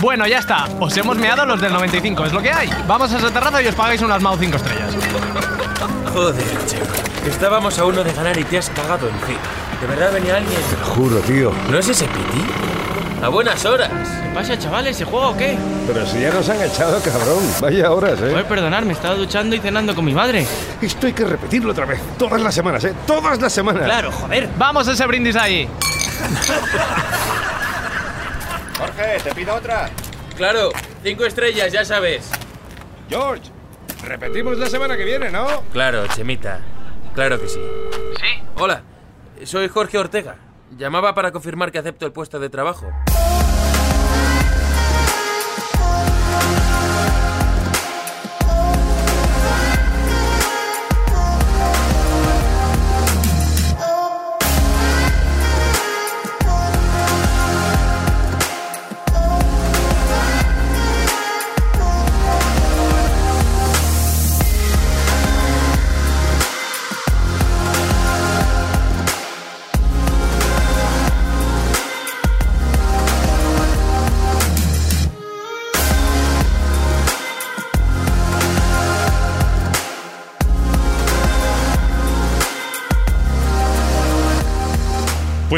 Bueno, 0.00 0.26
ya 0.26 0.38
está. 0.38 0.66
Os 0.80 0.96
hemos 0.96 1.18
meado 1.18 1.44
los 1.44 1.60
del 1.60 1.72
95, 1.72 2.24
es 2.24 2.32
lo 2.32 2.40
que 2.40 2.50
hay. 2.50 2.70
Vamos 2.86 3.12
a 3.12 3.18
esa 3.18 3.30
terraza 3.30 3.62
y 3.62 3.66
os 3.66 3.74
pagáis 3.74 4.00
unas 4.00 4.22
Mao 4.22 4.38
5 4.38 4.56
estrellas. 4.56 4.94
Joder, 6.14 6.66
Chema. 6.66 6.86
Estábamos 7.26 7.78
a 7.78 7.84
uno 7.84 8.02
de 8.02 8.12
ganar 8.14 8.38
y 8.38 8.44
te 8.44 8.56
has 8.56 8.70
cagado 8.70 9.08
encima. 9.08 9.40
¿De 9.82 9.86
verdad 9.86 10.10
venía 10.12 10.36
alguien? 10.36 10.60
Juro, 10.94 11.18
tío. 11.18 11.52
¿No 11.70 11.78
es 11.78 11.88
ese 11.88 12.06
Piti? 12.06 12.46
A 13.22 13.28
buenas 13.28 13.64
horas. 13.64 13.90
¿Qué 14.22 14.28
pasa, 14.32 14.56
chavales? 14.56 14.96
¿Se 14.96 15.04
juega 15.04 15.28
o 15.28 15.36
qué? 15.36 15.58
Pero 15.88 16.06
si 16.06 16.20
ya 16.20 16.32
nos 16.32 16.48
han 16.48 16.62
echado, 16.62 17.00
cabrón. 17.02 17.42
Vaya 17.60 17.90
horas, 17.90 18.20
¿eh? 18.22 18.44
perdonadme, 18.48 18.92
estaba 18.92 19.16
duchando 19.16 19.56
y 19.56 19.58
cenando 19.58 19.92
con 19.94 20.04
mi 20.04 20.14
madre. 20.14 20.46
Esto 20.80 21.08
hay 21.08 21.12
que 21.12 21.24
repetirlo 21.24 21.72
otra 21.72 21.84
vez. 21.84 22.00
Todas 22.16 22.40
las 22.40 22.54
semanas, 22.54 22.84
¿eh? 22.84 22.94
Todas 23.06 23.40
las 23.40 23.52
semanas. 23.52 23.84
Claro, 23.84 24.12
joder. 24.12 24.48
Vamos 24.56 24.86
a 24.86 24.92
ese 24.92 25.04
brindis 25.06 25.34
ahí. 25.34 25.68
Jorge, 28.78 29.18
te 29.24 29.34
pido 29.34 29.54
otra. 29.54 29.90
Claro, 30.36 30.70
cinco 31.02 31.24
estrellas, 31.24 31.72
ya 31.72 31.84
sabes. 31.84 32.30
George, 33.08 33.50
repetimos 34.04 34.56
la 34.58 34.70
semana 34.70 34.96
que 34.96 35.04
viene, 35.04 35.30
¿no? 35.30 35.64
Claro, 35.72 36.06
Chemita. 36.06 36.60
Claro 37.14 37.40
que 37.40 37.48
sí. 37.48 37.58
¿Sí? 38.20 38.42
Hola, 38.56 38.82
soy 39.44 39.66
Jorge 39.68 39.98
Ortega. 39.98 40.36
Llamaba 40.76 41.14
para 41.14 41.32
confirmar 41.32 41.72
que 41.72 41.78
acepto 41.78 42.06
el 42.06 42.12
puesto 42.12 42.38
de 42.38 42.50
trabajo. 42.50 42.86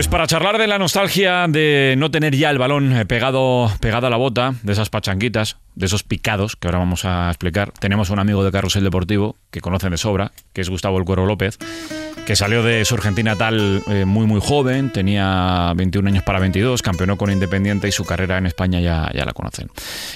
Pues 0.01 0.09
para 0.09 0.27
charlar 0.27 0.57
de 0.57 0.67
la 0.67 0.79
nostalgia 0.79 1.47
de 1.47 1.95
no 1.99 2.11
tener 2.11 2.35
ya 2.35 2.49
el 2.49 2.57
balón 2.57 2.91
eh, 2.97 3.05
pegado, 3.05 3.71
pegado 3.81 4.07
a 4.07 4.11
la 4.11 4.17
bota, 4.17 4.55
de 4.63 4.73
esas 4.73 4.89
pachanquitas, 4.89 5.59
de 5.75 5.85
esos 5.85 6.05
picados 6.05 6.57
que 6.57 6.69
ahora 6.69 6.79
vamos 6.79 7.05
a 7.05 7.29
explicar, 7.29 7.71
tenemos 7.73 8.09
un 8.09 8.19
amigo 8.19 8.43
de 8.43 8.51
Carrusel 8.51 8.83
Deportivo 8.83 9.37
que 9.51 9.61
conocen 9.61 9.91
de 9.91 9.99
sobra, 9.99 10.33
que 10.55 10.63
es 10.63 10.71
Gustavo 10.71 10.99
El 10.99 11.05
Cuero 11.05 11.27
López, 11.27 11.59
que 12.27 12.37
salió 12.37 12.63
de 12.63 12.85
su 12.85 12.95
Argentina 12.95 13.37
tal 13.37 13.83
eh, 13.89 14.05
muy 14.05 14.27
muy 14.27 14.41
joven, 14.41 14.91
tenía 14.91 15.73
21 15.77 16.09
años 16.09 16.23
para 16.23 16.39
22, 16.39 16.81
campeonó 16.81 17.17
con 17.17 17.31
Independiente 17.31 17.89
y 17.89 17.93
su 17.93 18.05
carrera 18.05 18.39
en 18.39 18.47
España 18.47 18.81
ya, 18.81 19.11
ya 19.15 19.25
la 19.25 19.33
conocen. 19.33 19.69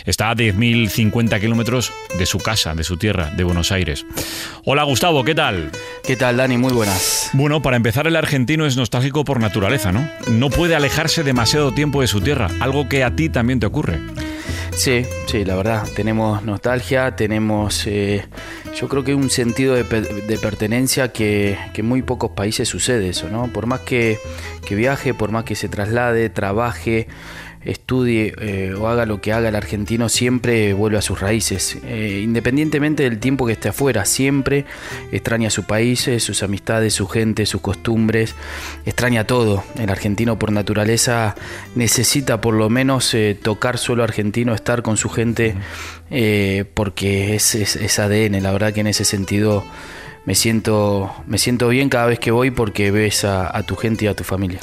Está 0.05 0.31
a 0.31 0.37
10.050 0.37 1.41
kilómetros 1.41 1.93
de 2.19 2.27
su 2.27 2.39
casa, 2.39 2.75
de 2.75 2.85
su 2.85 2.97
tierra, 2.97 3.31
de 3.31 3.45
Buenos 3.45 3.73
Aires. 3.73 4.07
Hola 4.65 4.85
Gustavo, 4.85 5.25
¿qué 5.25 5.35
tal? 5.35 5.71
¿Qué 6.05 6.17
tal 6.17 6.37
Dani? 6.37 6.57
Muy 6.57 6.73
buenas. 6.73 7.31
Bueno, 7.33 7.63
para 7.63 7.77
empezar 7.77 8.07
el 8.07 8.17
argentino 8.17 8.67
es 8.67 8.77
nostálgico 8.77 9.25
por 9.25 9.41
naturaleza, 9.41 9.74
¿no? 9.93 10.51
Puede 10.51 10.77
alejarse 10.77 11.23
demasiado 11.25 11.73
tiempo 11.73 12.01
de 12.01 12.07
su 12.07 12.21
tierra, 12.21 12.49
algo 12.61 12.89
que 12.89 13.03
a 13.05 13.15
ti 13.15 13.29
también 13.29 13.61
te 13.61 13.67
ocurre. 13.67 14.01
Sí, 14.77 15.05
sí, 15.27 15.45
la 15.45 15.55
verdad, 15.55 15.87
tenemos 15.95 16.43
nostalgia, 16.43 17.15
tenemos, 17.15 17.87
eh, 17.87 18.27
yo 18.79 18.89
creo 18.89 19.05
que 19.05 19.15
un 19.15 19.31
sentido 19.31 19.75
de, 19.75 19.85
de 19.85 20.39
pertenencia 20.39 21.13
que, 21.13 21.57
que 21.73 21.81
en 21.83 21.87
muy 21.87 22.03
pocos 22.03 22.33
países 22.33 22.69
sucede 22.69 23.09
eso, 23.09 23.29
¿no? 23.29 23.47
Por 23.49 23.67
más 23.67 23.81
que, 23.81 24.19
que 24.67 24.75
viaje, 24.75 25.15
por 25.15 25.31
más 25.31 25.45
que 25.45 25.55
se 25.55 25.69
traslade, 25.69 26.29
trabaje, 26.29 27.07
estudie 27.65 28.35
eh, 28.41 28.75
o 28.79 28.89
haga 28.89 29.07
lo 29.07 29.21
que 29.21 29.33
haga 29.33 29.49
el 29.49 29.57
argentino, 29.57 30.09
siempre 30.09 30.73
vuelve 30.75 30.99
a 30.99 31.03
sus 31.03 31.21
raíces. 31.21 31.79
Eh, 31.85 32.21
independientemente 32.23 33.03
del 33.05 33.19
tiempo 33.19 33.47
que 33.47 33.53
esté 33.53 33.69
afuera, 33.71 34.05
siempre 34.05 34.65
extraña 35.13 35.51
su 35.51 35.65
país, 35.65 36.07
eh, 36.09 36.21
sus 36.21 36.43
amistades, 36.43 36.95
su 36.95 37.07
gente, 37.09 37.47
sus 37.47 37.61
costumbres, 37.61 38.35
extraña 38.87 39.27
todo. 39.27 39.65
El 39.79 39.91
argentino 39.91 40.39
por 40.39 40.53
naturaleza 40.53 41.35
necesita 41.75 42.41
por 42.41 42.55
lo 42.55 42.69
menos 42.71 43.17
tocar 43.43 43.79
suelo 43.79 44.03
argentino, 44.05 44.55
estar 44.55 44.83
con 44.83 44.97
su 44.97 45.09
gente, 45.09 45.55
porque 46.75 47.35
es, 47.35 47.55
es- 47.55 47.77
es 47.77 47.99
ADN. 47.99 48.41
La 48.43 48.53
verdad 48.53 48.73
que 48.73 48.81
en 48.81 48.87
ese 48.87 49.05
sentido 49.05 49.65
me 50.27 50.35
siento, 50.35 51.13
me 51.27 51.39
siento 51.39 51.69
bien 51.69 51.89
cada 51.89 52.07
vez 52.07 52.19
que 52.19 52.31
voy 52.31 52.51
porque 52.51 52.91
ves 52.91 53.25
a- 53.25 53.57
a 53.57 53.63
tu 53.63 53.77
gente 53.77 54.05
y 54.05 54.09
a 54.09 54.15
tu 54.15 54.25
familia. 54.25 54.61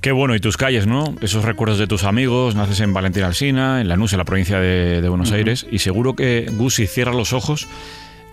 Qué 0.00 0.12
bueno, 0.12 0.34
y 0.34 0.40
tus 0.40 0.56
calles, 0.56 0.86
¿no? 0.86 1.14
Esos 1.20 1.44
recuerdos 1.44 1.78
de 1.78 1.86
tus 1.86 2.04
amigos, 2.04 2.54
naces 2.54 2.80
en 2.80 2.94
Valentín 2.94 3.22
Alsina, 3.22 3.82
en 3.82 3.88
Lanús, 3.88 4.12
en 4.14 4.18
la 4.18 4.24
provincia 4.24 4.58
de, 4.58 5.02
de 5.02 5.08
Buenos. 5.10 5.30
Aires, 5.32 5.66
y 5.70 5.80
seguro 5.80 6.14
que, 6.16 6.46
Gus, 6.52 6.76
si 6.76 6.86
cierras 6.86 7.14
los 7.14 7.34
ojos, 7.34 7.68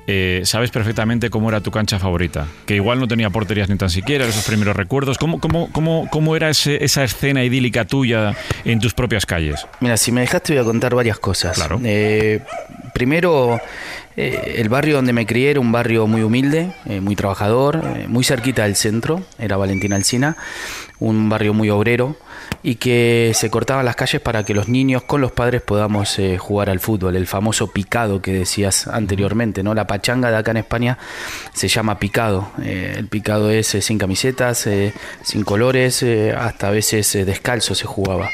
eh, 0.08 0.44
sabes 0.46 0.72
perfectamente 0.72 1.30
cómo 1.30 1.50
era 1.50 1.60
tu 1.60 1.70
cancha 1.70 2.00
favorita, 2.00 2.48
que 2.66 2.76
igual 2.76 3.02
no 3.02 3.08
tenía 3.10 3.30
porterías 3.30 3.68
ni 3.68 3.76
tan 3.76 3.90
siquiera, 3.90 4.24
esos 4.26 4.46
primeros 4.46 4.78
recuerdos. 4.78 5.18
¿Cómo, 5.18 5.42
cómo, 5.42 5.70
cómo, 5.74 6.08
cómo 6.10 6.38
era 6.38 6.50
ese- 6.50 6.82
esa 6.86 7.04
escena 7.04 7.44
idílica 7.44 7.84
tuya 7.84 8.34
en 8.64 8.80
tus 8.80 8.94
propias 8.94 9.26
calles? 9.26 9.68
Mira, 9.82 9.98
si 9.98 10.14
me 10.14 10.22
dejaste 10.22 10.54
voy 10.54 10.62
a 10.62 10.66
contar 10.66 10.96
varias 10.96 11.20
cosas. 11.20 11.58
Claro. 11.58 11.82
Eh, 11.84 12.40
primero, 12.94 13.60
eh, 14.20 14.56
el 14.58 14.68
barrio 14.68 14.96
donde 14.96 15.14
me 15.14 15.28
crié 15.28 15.52
era 15.52 15.60
un 15.60 15.72
barrio 15.72 16.08
muy 16.08 16.24
humilde, 16.24 16.74
eh, 16.88 17.02
muy 17.02 17.16
trabajador, 17.16 17.84
eh, 17.96 18.08
muy 18.08 18.24
cerquita 18.24 18.64
del 18.64 18.76
centro, 18.76 19.22
era 19.38 19.58
Valentín 19.58 19.94
Alsina, 19.94 20.36
un 20.98 21.30
barrio 21.30 21.54
muy 21.54 21.70
obrero 21.70 22.16
y 22.64 22.76
que 22.76 23.34
se 23.36 23.52
cortaban 23.52 23.86
las 23.86 23.96
calles 23.96 24.20
para 24.20 24.44
que 24.44 24.56
los 24.56 24.70
niños 24.70 25.04
con 25.04 25.22
los 25.22 25.32
padres 25.32 25.62
podamos 25.62 26.18
jugar 26.40 26.72
al 26.72 26.80
fútbol, 26.80 27.16
el 27.16 27.28
famoso 27.28 27.68
picado 27.68 28.20
que 28.20 28.34
decías 28.34 28.88
anteriormente, 28.88 29.62
¿no? 29.62 29.76
La 29.76 29.86
pachanga 29.86 30.32
de 30.32 30.38
acá 30.38 30.50
en 30.50 30.58
España 30.58 30.98
se 31.54 31.68
llama 31.68 32.00
picado. 32.00 32.50
El 32.64 33.08
picado 33.08 33.52
es 33.52 33.68
sin 33.68 34.00
camisetas, 34.00 34.68
sin 35.22 35.44
colores, 35.44 36.04
hasta 36.36 36.70
a 36.70 36.72
veces 36.72 37.14
descalzo 37.26 37.76
se 37.76 37.86
jugaba. 37.86 38.30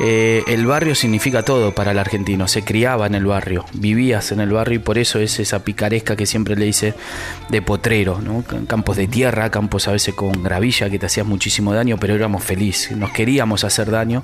Eh, 0.00 0.44
el 0.46 0.64
barrio 0.64 0.94
significa 0.94 1.42
todo 1.42 1.72
para 1.72 1.90
el 1.90 1.98
argentino, 1.98 2.46
se 2.46 2.62
criaba 2.62 3.06
en 3.06 3.16
el 3.16 3.26
barrio, 3.26 3.64
vivías 3.72 4.30
en 4.30 4.40
el 4.40 4.50
barrio 4.50 4.76
y 4.76 4.78
por 4.78 4.96
eso 4.96 5.18
es 5.18 5.40
esa 5.40 5.64
picaresca 5.64 6.14
que 6.14 6.24
siempre 6.24 6.54
le 6.54 6.66
dice 6.66 6.94
de 7.48 7.62
potrero, 7.62 8.20
¿no? 8.20 8.44
campos 8.68 8.96
de 8.96 9.08
tierra, 9.08 9.50
campos 9.50 9.88
a 9.88 9.92
veces 9.92 10.14
con 10.14 10.44
gravilla 10.44 10.88
que 10.88 11.00
te 11.00 11.06
hacías 11.06 11.26
muchísimo 11.26 11.72
daño, 11.72 11.96
pero 11.98 12.14
éramos 12.14 12.44
felices, 12.44 12.96
nos 12.96 13.10
queríamos 13.10 13.64
hacer 13.64 13.90
daño 13.90 14.22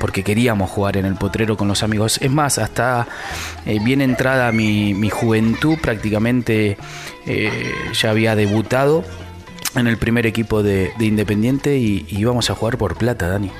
porque 0.00 0.22
queríamos 0.22 0.70
jugar 0.70 0.98
en 0.98 1.06
el 1.06 1.14
potrero 1.14 1.56
con 1.56 1.68
los 1.68 1.82
amigos. 1.82 2.18
Es 2.20 2.30
más, 2.30 2.58
hasta 2.58 3.08
eh, 3.64 3.78
bien 3.82 4.02
entrada 4.02 4.52
mi, 4.52 5.08
juventud 5.08 5.78
prácticamente 5.80 6.76
eh, 7.26 7.74
ya 7.94 8.10
había 8.10 8.34
debutado 8.34 9.04
en 9.74 9.86
el 9.86 9.98
primer 9.98 10.26
equipo 10.26 10.62
de, 10.62 10.92
de 10.98 11.04
Independiente 11.04 11.76
y, 11.76 12.06
y 12.08 12.18
íbamos 12.20 12.48
a 12.50 12.54
jugar 12.54 12.78
por 12.78 12.96
plata, 12.96 13.28
Dani. 13.28 13.50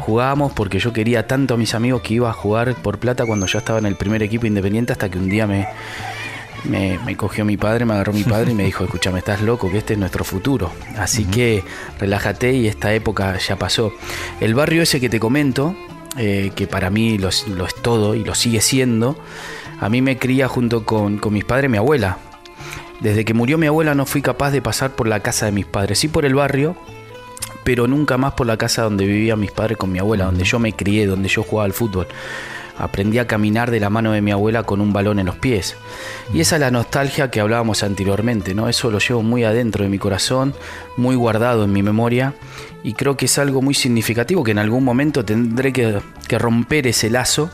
Jugábamos 0.00 0.52
porque 0.52 0.78
yo 0.78 0.92
quería 0.92 1.26
tanto 1.26 1.54
a 1.54 1.56
mis 1.56 1.74
amigos 1.74 2.00
que 2.02 2.14
iba 2.14 2.30
a 2.30 2.32
jugar 2.32 2.74
por 2.76 2.98
plata 2.98 3.24
cuando 3.26 3.46
ya 3.46 3.58
estaba 3.58 3.78
en 3.78 3.86
el 3.86 3.96
primer 3.96 4.22
equipo 4.22 4.46
Independiente 4.46 4.92
hasta 4.92 5.08
que 5.10 5.18
un 5.18 5.28
día 5.28 5.46
me, 5.46 5.66
me, 6.64 6.98
me 7.04 7.16
cogió 7.16 7.44
mi 7.44 7.56
padre, 7.56 7.84
me 7.84 7.94
agarró 7.94 8.12
mi 8.12 8.22
padre 8.24 8.52
y 8.52 8.54
me 8.54 8.64
dijo, 8.66 8.84
escúchame, 8.84 9.18
estás 9.18 9.40
loco, 9.42 9.70
que 9.70 9.78
este 9.78 9.92
es 9.94 9.98
nuestro 9.98 10.24
futuro. 10.24 10.70
Así 10.98 11.24
que 11.24 11.62
relájate 11.98 12.52
y 12.54 12.66
esta 12.68 12.92
época 12.94 13.36
ya 13.38 13.56
pasó. 13.56 13.92
El 14.40 14.54
barrio 14.54 14.82
ese 14.82 15.00
que 15.00 15.08
te 15.08 15.20
comento, 15.20 15.74
eh, 16.18 16.52
que 16.54 16.66
para 16.66 16.90
mí 16.90 17.18
lo, 17.18 17.28
es- 17.28 17.46
lo 17.48 17.66
es 17.66 17.74
todo 17.74 18.14
y 18.14 18.24
lo 18.24 18.34
sigue 18.34 18.60
siendo, 18.60 19.18
a 19.80 19.88
mí 19.90 20.00
me 20.00 20.16
cría 20.18 20.48
junto 20.48 20.84
con, 20.86 21.18
con 21.18 21.34
mis 21.34 21.44
padres 21.44 21.70
mi 21.70 21.76
abuela. 21.76 22.18
Desde 23.00 23.24
que 23.24 23.34
murió 23.34 23.58
mi 23.58 23.66
abuela 23.66 23.94
no 23.94 24.06
fui 24.06 24.22
capaz 24.22 24.50
de 24.50 24.62
pasar 24.62 24.92
por 24.92 25.06
la 25.06 25.20
casa 25.20 25.46
de 25.46 25.52
mis 25.52 25.66
padres, 25.66 25.98
sí 25.98 26.08
por 26.08 26.24
el 26.24 26.34
barrio, 26.34 26.76
pero 27.64 27.86
nunca 27.86 28.16
más 28.16 28.32
por 28.34 28.46
la 28.46 28.56
casa 28.56 28.82
donde 28.82 29.04
vivían 29.04 29.40
mis 29.40 29.50
padres 29.50 29.76
con 29.76 29.92
mi 29.92 29.98
abuela, 29.98 30.26
donde 30.26 30.44
yo 30.44 30.58
me 30.58 30.72
crié, 30.72 31.06
donde 31.06 31.28
yo 31.28 31.42
jugaba 31.42 31.66
al 31.66 31.72
fútbol. 31.72 32.06
Aprendí 32.78 33.18
a 33.18 33.26
caminar 33.26 33.70
de 33.70 33.80
la 33.80 33.88
mano 33.88 34.12
de 34.12 34.20
mi 34.20 34.30
abuela 34.30 34.62
con 34.62 34.82
un 34.82 34.92
balón 34.92 35.18
en 35.18 35.26
los 35.26 35.36
pies. 35.36 35.76
Y 36.32 36.40
esa 36.40 36.56
es 36.56 36.60
la 36.60 36.70
nostalgia 36.70 37.30
que 37.30 37.40
hablábamos 37.40 37.82
anteriormente, 37.82 38.54
¿no? 38.54 38.68
Eso 38.68 38.90
lo 38.90 38.98
llevo 38.98 39.22
muy 39.22 39.44
adentro 39.44 39.82
de 39.82 39.88
mi 39.88 39.98
corazón, 39.98 40.54
muy 40.98 41.16
guardado 41.16 41.64
en 41.64 41.72
mi 41.72 41.82
memoria. 41.82 42.34
Y 42.84 42.92
creo 42.92 43.16
que 43.16 43.24
es 43.24 43.38
algo 43.38 43.62
muy 43.62 43.74
significativo 43.74 44.44
que 44.44 44.50
en 44.50 44.58
algún 44.58 44.84
momento 44.84 45.24
tendré 45.24 45.72
que, 45.72 46.00
que 46.26 46.38
romper 46.38 46.86
ese 46.86 47.10
lazo 47.10 47.50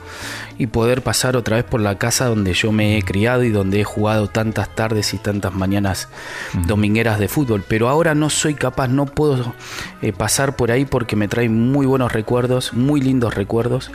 y 0.58 0.66
poder 0.66 1.02
pasar 1.02 1.36
otra 1.36 1.56
vez 1.56 1.64
por 1.64 1.80
la 1.80 1.98
casa 1.98 2.26
donde 2.26 2.52
yo 2.52 2.72
me 2.72 2.96
he 2.96 3.02
criado 3.02 3.42
y 3.42 3.50
donde 3.50 3.80
he 3.80 3.84
jugado 3.84 4.28
tantas 4.28 4.68
tardes 4.74 5.14
y 5.14 5.18
tantas 5.18 5.54
mañanas 5.54 6.08
domingueras 6.66 7.18
de 7.18 7.28
fútbol. 7.28 7.64
Pero 7.66 7.88
ahora 7.88 8.14
no 8.14 8.30
soy 8.30 8.54
capaz, 8.54 8.88
no 8.88 9.06
puedo 9.06 9.54
eh, 10.02 10.12
pasar 10.12 10.56
por 10.56 10.70
ahí 10.70 10.84
porque 10.84 11.16
me 11.16 11.28
trae 11.28 11.48
muy 11.48 11.86
buenos 11.86 12.12
recuerdos, 12.12 12.74
muy 12.74 13.00
lindos 13.00 13.34
recuerdos. 13.34 13.90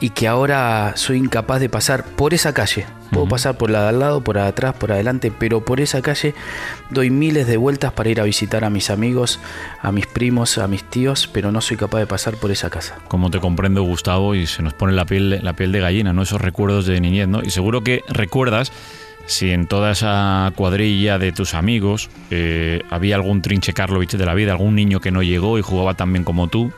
Y 0.00 0.10
que 0.10 0.26
ahora 0.26 0.94
soy 0.96 1.18
incapaz 1.18 1.60
de 1.60 1.68
pasar 1.68 2.04
por 2.04 2.34
esa 2.34 2.52
calle. 2.52 2.86
Puedo 3.12 3.28
pasar 3.28 3.58
por 3.58 3.70
la 3.70 3.82
de 3.82 3.88
al 3.90 4.00
lado, 4.00 4.24
por 4.24 4.38
atrás, 4.38 4.74
por 4.74 4.90
adelante, 4.90 5.30
pero 5.38 5.64
por 5.64 5.80
esa 5.80 6.00
calle 6.00 6.34
doy 6.90 7.10
miles 7.10 7.46
de 7.46 7.58
vueltas 7.58 7.92
para 7.92 8.08
ir 8.08 8.20
a 8.20 8.24
visitar 8.24 8.64
a 8.64 8.70
mis 8.70 8.88
amigos, 8.88 9.38
a 9.82 9.92
mis 9.92 10.06
primos, 10.06 10.56
a 10.56 10.66
mis 10.66 10.82
tíos, 10.82 11.28
pero 11.30 11.52
no 11.52 11.60
soy 11.60 11.76
capaz 11.76 11.98
de 11.98 12.06
pasar 12.06 12.36
por 12.36 12.50
esa 12.50 12.70
casa. 12.70 12.98
Como 13.08 13.30
te 13.30 13.38
comprendo, 13.38 13.82
Gustavo, 13.82 14.11
y 14.34 14.46
se 14.46 14.62
nos 14.62 14.74
pone 14.74 14.92
la 14.92 15.04
piel, 15.04 15.40
la 15.42 15.54
piel 15.54 15.72
de 15.72 15.80
gallina, 15.80 16.12
¿no? 16.12 16.22
Esos 16.22 16.40
recuerdos 16.40 16.86
de 16.86 17.00
niñez, 17.00 17.28
¿no? 17.28 17.42
Y 17.42 17.50
seguro 17.50 17.82
que 17.82 18.02
recuerdas 18.08 18.72
si 19.26 19.50
en 19.50 19.66
toda 19.66 19.92
esa 19.92 20.52
cuadrilla 20.56 21.18
de 21.18 21.32
tus 21.32 21.54
amigos 21.54 22.10
eh, 22.30 22.82
había 22.90 23.16
algún 23.16 23.42
trinche 23.42 23.72
Karlovich 23.72 24.16
de 24.16 24.26
la 24.26 24.34
vida, 24.34 24.52
algún 24.52 24.74
niño 24.74 25.00
que 25.00 25.10
no 25.10 25.22
llegó 25.22 25.58
y 25.58 25.62
jugaba 25.62 25.94
tan 25.94 26.12
bien 26.12 26.24
como 26.24 26.48
tú. 26.48 26.72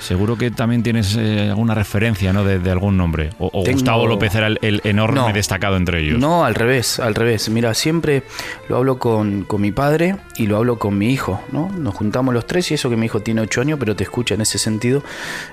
Seguro 0.00 0.36
que 0.36 0.50
también 0.50 0.82
tienes 0.82 1.14
eh, 1.16 1.48
alguna 1.50 1.74
referencia, 1.74 2.32
¿no? 2.32 2.42
De, 2.44 2.58
de 2.58 2.70
algún 2.70 2.96
nombre. 2.96 3.30
O, 3.38 3.48
o 3.52 3.62
Tengo- 3.62 3.74
Gustavo 3.76 4.06
López 4.06 4.34
era 4.34 4.46
el, 4.48 4.58
el 4.62 4.80
enorme 4.84 5.20
No. 5.20 5.32
destacado 5.32 5.76
entre 5.76 6.00
ellos. 6.00 6.18
No, 6.18 6.44
al 6.44 6.54
revés, 6.54 6.98
al 6.98 7.14
revés. 7.14 7.48
Mira, 7.50 7.74
siempre 7.74 8.22
lo 8.68 8.78
hablo 8.78 8.98
con, 8.98 9.44
con 9.44 9.60
mi 9.60 9.72
padre 9.72 10.16
y 10.36 10.46
lo 10.46 10.56
hablo 10.56 10.78
con 10.78 10.96
mi 10.98 11.10
hijo, 11.12 11.40
¿no? 11.52 11.70
Nos 11.70 11.94
juntamos 11.94 12.32
los 12.34 12.46
tres 12.46 12.70
y 12.70 12.74
eso 12.74 12.88
que 12.90 12.96
mi 12.96 13.06
hijo 13.06 13.20
tiene 13.20 13.42
ocho 13.42 13.60
años, 13.60 13.78
pero 13.78 13.94
te 13.94 14.04
escucha 14.04 14.34
en 14.34 14.40
ese 14.40 14.58
sentido. 14.58 15.02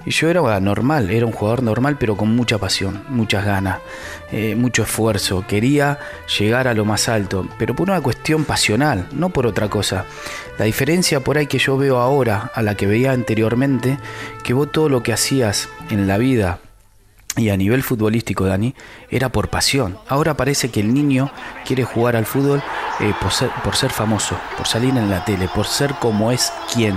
Y 0.05 0.11
yo 0.11 0.29
era 0.29 0.41
bueno, 0.41 0.59
normal, 0.61 1.11
era 1.11 1.25
un 1.25 1.31
jugador 1.33 1.61
normal, 1.61 1.97
pero 1.99 2.15
con 2.15 2.35
mucha 2.35 2.57
pasión, 2.57 3.03
muchas 3.09 3.45
ganas, 3.45 3.79
eh, 4.31 4.55
mucho 4.55 4.83
esfuerzo. 4.83 5.43
Quería 5.47 5.99
llegar 6.39 6.67
a 6.67 6.73
lo 6.73 6.85
más 6.85 7.09
alto, 7.09 7.45
pero 7.57 7.75
por 7.75 7.89
una 7.89 7.99
cuestión 8.01 8.45
pasional, 8.45 9.07
no 9.11 9.29
por 9.29 9.45
otra 9.45 9.67
cosa. 9.69 10.05
La 10.57 10.65
diferencia 10.65 11.19
por 11.19 11.37
ahí 11.37 11.47
que 11.47 11.59
yo 11.59 11.77
veo 11.77 11.99
ahora 11.99 12.51
a 12.53 12.61
la 12.61 12.75
que 12.75 12.87
veía 12.87 13.11
anteriormente, 13.11 13.97
que 14.43 14.53
vos 14.53 14.71
todo 14.71 14.89
lo 14.89 15.03
que 15.03 15.13
hacías 15.13 15.69
en 15.89 16.07
la 16.07 16.17
vida, 16.17 16.59
y 17.37 17.49
a 17.49 17.57
nivel 17.57 17.83
futbolístico, 17.83 18.45
Dani, 18.45 18.73
era 19.11 19.29
por 19.29 19.49
pasión. 19.49 19.97
Ahora 20.07 20.35
parece 20.35 20.69
que 20.69 20.79
el 20.79 20.93
niño 20.93 21.31
quiere 21.65 21.83
jugar 21.83 22.15
al 22.15 22.25
fútbol 22.25 22.63
eh, 22.99 23.13
por, 23.21 23.31
ser, 23.31 23.51
por 23.63 23.75
ser 23.75 23.91
famoso, 23.91 24.35
por 24.57 24.67
salir 24.67 24.89
en 24.97 25.09
la 25.09 25.23
tele, 25.23 25.47
por 25.53 25.67
ser 25.67 25.93
como 25.95 26.31
es 26.31 26.51
quien. 26.73 26.95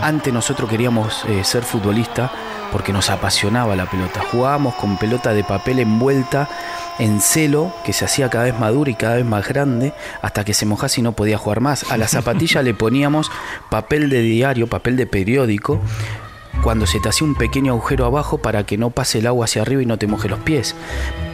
Antes 0.00 0.32
nosotros 0.32 0.70
queríamos 0.70 1.24
eh, 1.26 1.44
ser 1.44 1.64
futbolista 1.64 2.32
porque 2.72 2.92
nos 2.92 3.10
apasionaba 3.10 3.76
la 3.76 3.86
pelota. 3.86 4.22
Jugábamos 4.32 4.74
con 4.74 4.96
pelota 4.96 5.34
de 5.34 5.44
papel 5.44 5.78
envuelta 5.78 6.48
en 6.98 7.20
celo, 7.20 7.72
que 7.84 7.92
se 7.92 8.04
hacía 8.04 8.30
cada 8.30 8.44
vez 8.44 8.58
más 8.58 8.72
dura 8.72 8.90
y 8.90 8.94
cada 8.94 9.16
vez 9.16 9.24
más 9.24 9.46
grande, 9.46 9.92
hasta 10.22 10.44
que 10.44 10.54
se 10.54 10.66
mojase 10.66 11.00
y 11.00 11.04
no 11.04 11.12
podía 11.12 11.38
jugar 11.38 11.60
más. 11.60 11.90
A 11.90 11.96
la 11.96 12.08
zapatilla 12.08 12.62
le 12.62 12.74
poníamos 12.74 13.30
papel 13.70 14.08
de 14.08 14.22
diario, 14.22 14.66
papel 14.66 14.96
de 14.96 15.06
periódico, 15.06 15.80
cuando 16.62 16.86
se 16.86 17.00
te 17.00 17.08
hacía 17.08 17.26
un 17.26 17.34
pequeño 17.34 17.72
agujero 17.72 18.06
abajo 18.06 18.38
para 18.38 18.64
que 18.64 18.78
no 18.78 18.90
pase 18.90 19.18
el 19.18 19.26
agua 19.26 19.46
hacia 19.46 19.62
arriba 19.62 19.82
y 19.82 19.86
no 19.86 19.98
te 19.98 20.06
moje 20.06 20.28
los 20.28 20.38
pies. 20.38 20.76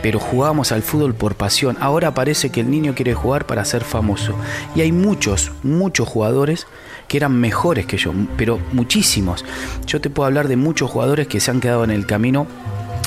Pero 0.03 0.19
jugábamos 0.19 0.73
al 0.73 0.83
fútbol 0.83 1.15
por 1.15 1.35
pasión. 1.35 1.77
Ahora 1.81 2.15
parece 2.15 2.51
que 2.51 2.61
el 2.61 2.71
niño 2.71 2.95
quiere 2.95 3.15
jugar 3.15 3.47
para 3.47 3.65
ser 3.65 3.85
famoso. 3.85 4.35
Y 4.75 4.81
hay 4.81 4.91
muchos, 4.91 5.53
muchos 5.63 6.09
jugadores 6.09 6.67
que 7.09 7.19
eran 7.19 7.39
mejores 7.39 7.87
que 7.87 7.99
yo, 7.99 8.13
pero 8.37 8.59
muchísimos. 8.73 9.45
Yo 9.87 10.01
te 10.01 10.11
puedo 10.11 10.27
hablar 10.27 10.49
de 10.49 10.57
muchos 10.57 10.91
jugadores 10.91 11.27
que 11.27 11.41
se 11.41 11.51
han 11.51 11.61
quedado 11.61 11.85
en 11.85 11.91
el 11.91 12.07
camino 12.07 12.47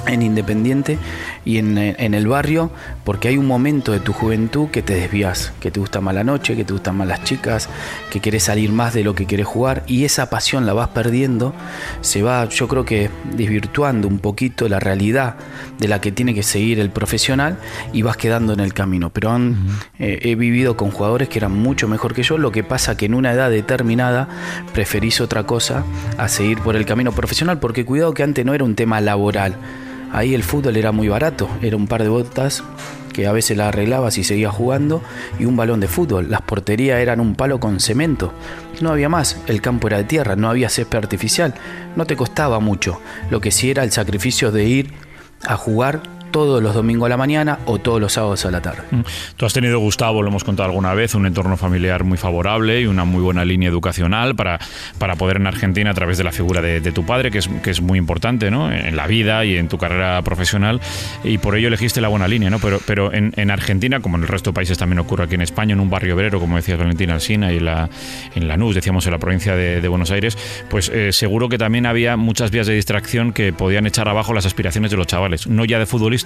en 0.08 0.22
Independiente 0.22 0.98
y 1.46 1.58
en, 1.58 1.78
en, 1.78 2.14
el 2.14 2.28
barrio, 2.28 2.72
porque 3.04 3.28
hay 3.28 3.38
un 3.38 3.48
momento 3.48 3.92
de 3.92 4.00
tu 4.00 4.14
juventud 4.14 4.70
que 4.70 4.82
te 4.82 4.96
desvías, 4.96 5.54
que 5.60 5.72
te 5.72 5.80
gusta 5.80 6.02
más 6.02 6.14
la 6.14 6.24
noche, 6.24 6.56
que 6.56 6.64
te 6.64 6.74
gustan 6.74 6.98
más 6.98 7.08
las 7.08 7.24
chicas, 7.24 7.70
que 8.12 8.20
quieres 8.20 8.44
salir 8.44 8.72
más 8.72 8.94
de 8.94 9.04
lo 9.04 9.16
que 9.16 9.26
quieres 9.26 9.48
jugar 9.48 9.84
y 9.88 10.06
esa 10.06 10.30
pasión 10.30 10.66
la 10.66 10.74
vas 10.74 10.90
perdiendo, 10.90 11.54
se 12.02 12.22
va, 12.22 12.48
yo 12.50 12.68
creo 12.68 12.86
que 12.86 13.10
desvirtuando 13.36 14.08
un 14.08 14.20
poquito 14.20 14.68
la 14.70 14.80
realidad 14.80 15.36
de 15.80 15.88
la 15.88 16.00
que 16.02 16.12
tiene 16.12 16.34
que 16.34 16.44
seguir 16.44 16.80
el 16.80 16.90
profesional 16.90 17.58
y 17.94 18.02
vas 18.02 18.18
quedando 18.18 18.54
en 18.54 18.60
el 18.60 18.74
camino. 18.74 19.10
Pero 19.12 19.32
han, 19.32 19.68
eh, 20.00 20.20
he 20.22 20.36
vivido 20.36 20.78
con 20.78 20.92
jugadores 20.92 21.30
que 21.30 21.40
eran 21.40 21.54
mucho 21.54 21.88
mejor 21.88 22.14
que 22.14 22.24
yo, 22.24 22.38
lo 22.38 22.52
que 22.52 22.64
pasa 22.64 22.98
que 22.98 23.06
en 23.06 23.14
una 23.14 23.32
edad 23.34 23.50
determinada 23.50 24.28
preferís 24.74 25.22
otra 25.22 25.44
cosa 25.44 25.84
a 26.18 26.28
seguir 26.28 26.60
por 26.60 26.76
el 26.76 26.86
camino 26.86 27.12
profesional, 27.12 27.60
porque 27.60 27.86
cuidado 27.86 28.14
que 28.14 28.24
antes 28.24 28.46
no 28.46 28.54
era 28.54 28.64
un 28.64 28.76
tema 28.76 29.02
laboral 29.02 29.56
Ahí 30.12 30.34
el 30.34 30.44
fútbol 30.44 30.76
era 30.78 30.92
muy 30.92 31.08
barato, 31.08 31.50
era 31.62 31.78
un 31.78 31.88
par 31.88 32.04
de 32.04 32.10
botas 32.10 32.64
que 33.12 33.28
a 33.28 33.32
veces 33.32 33.58
la 33.58 33.68
arreglabas 33.68 34.18
y 34.18 34.24
seguías 34.24 34.54
jugando 34.54 35.02
y 35.40 35.46
un 35.46 35.56
balón 35.56 35.80
de 35.80 35.88
fútbol. 35.88 36.30
Las 36.30 36.42
porterías 36.42 37.00
eran 37.00 37.20
un 37.20 37.36
palo 37.36 37.60
con 37.60 37.80
cemento. 37.80 38.34
No 38.82 38.92
había 38.92 39.10
más, 39.10 39.38
el 39.48 39.62
campo 39.62 39.88
era 39.88 39.98
de 39.98 40.06
tierra, 40.06 40.36
no 40.36 40.50
había 40.50 40.70
césped 40.70 40.98
artificial, 40.98 41.54
no 41.96 42.06
te 42.06 42.16
costaba 42.16 42.60
mucho. 42.60 43.00
Lo 43.30 43.42
que 43.42 43.52
sí 43.52 43.70
era 43.70 43.84
el 43.84 43.92
sacrificio 43.92 44.52
de 44.52 44.66
ir 44.66 44.94
a 45.46 45.56
jugar 45.56 46.02
todos 46.32 46.62
los 46.62 46.74
domingos 46.74 47.08
a 47.08 47.10
la 47.10 47.18
mañana 47.18 47.60
o 47.66 47.80
todos 47.80 48.00
los 48.02 48.14
sábados 48.14 48.46
a 48.46 48.52
la 48.52 48.62
tarde. 48.62 48.84
Mm. 48.92 49.02
Tú 49.38 49.46
has 49.46 49.54
tenido, 49.54 49.80
Gustavo, 49.80 50.22
lo 50.22 50.30
hemos 50.30 50.44
contado 50.44 50.70
alguna 50.70 50.94
vez, 50.94 51.16
un 51.16 51.26
entorno 51.26 51.58
familiar 51.58 52.04
muy 52.04 52.18
favorable 52.18 52.82
y 52.82 52.86
una 52.86 53.06
muy 53.06 53.22
buena 53.22 53.46
línea 53.46 53.70
educacional 53.70 54.36
para, 54.36 54.60
para 54.98 55.16
poder 55.16 55.38
en 55.38 55.48
Argentina, 55.48 55.92
a 55.92 55.94
través 55.94 56.18
de 56.18 56.24
la 56.24 56.32
figura 56.32 56.62
de, 56.62 56.92
tu 56.92 57.06
padre, 57.06 57.32
que 57.32 57.38
es, 57.38 57.50
que 57.62 57.70
es 57.70 57.82
muy 57.82 57.98
importante 57.98 58.52
¿no? 58.52 58.72
en 58.72 58.96
la 58.96 59.08
vida 59.08 59.46
y 59.46 59.58
en 59.58 59.68
tu 59.68 59.78
carrera 59.78 60.22
profesional, 60.24 60.82
y 61.24 61.38
por 61.38 61.56
ello 61.56 61.68
elegiste 61.68 62.02
la 62.02 62.08
buena 62.08 62.28
línea. 62.28 62.50
¿no? 62.50 62.60
Pero, 62.60 62.80
pero 62.86 63.14
en, 63.14 63.34
en 63.36 63.52
Argentina, 63.52 64.00
como 64.00 64.18
en 64.18 64.24
el 64.24 64.28
resto 64.28 64.52
de 64.52 64.56
países 64.56 64.78
también 64.78 65.00
ocurre 65.00 65.26
aquí 65.26 65.36
en 65.36 65.42
España, 65.42 65.74
en 65.74 65.80
un 65.80 65.90
barrio 65.90 66.16
obrero, 66.16 66.40
como 66.40 66.56
decías 66.56 66.78
Valentina 66.78 67.14
Alsina, 67.14 67.52
y 67.52 67.60
la, 67.60 67.90
en 68.36 68.48
Lanús, 68.48 68.76
decíamos 68.76 69.06
en 69.06 69.12
la 69.12 69.20
provincia 69.20 69.56
de, 69.56 69.92
Buenos 69.92 70.12
Aires, 70.12 70.38
pues 70.70 70.88
eh, 70.88 71.12
seguro 71.12 71.50
que 71.50 71.58
también 71.58 71.86
había 71.86 72.16
muchas 72.16 72.50
vías 72.50 72.66
de 72.66 72.74
distracción 72.74 73.34
que 73.34 73.52
podían 73.52 73.86
echar 73.86 74.08
abajo 74.08 74.34
las 74.34 74.46
aspiraciones 74.46 74.90
de 74.90 74.96
los 74.96 75.06
chavales, 75.06 75.48
no 75.48 75.66
ya 75.66 75.80
de 75.80 75.86
futbolistas, 75.86 76.21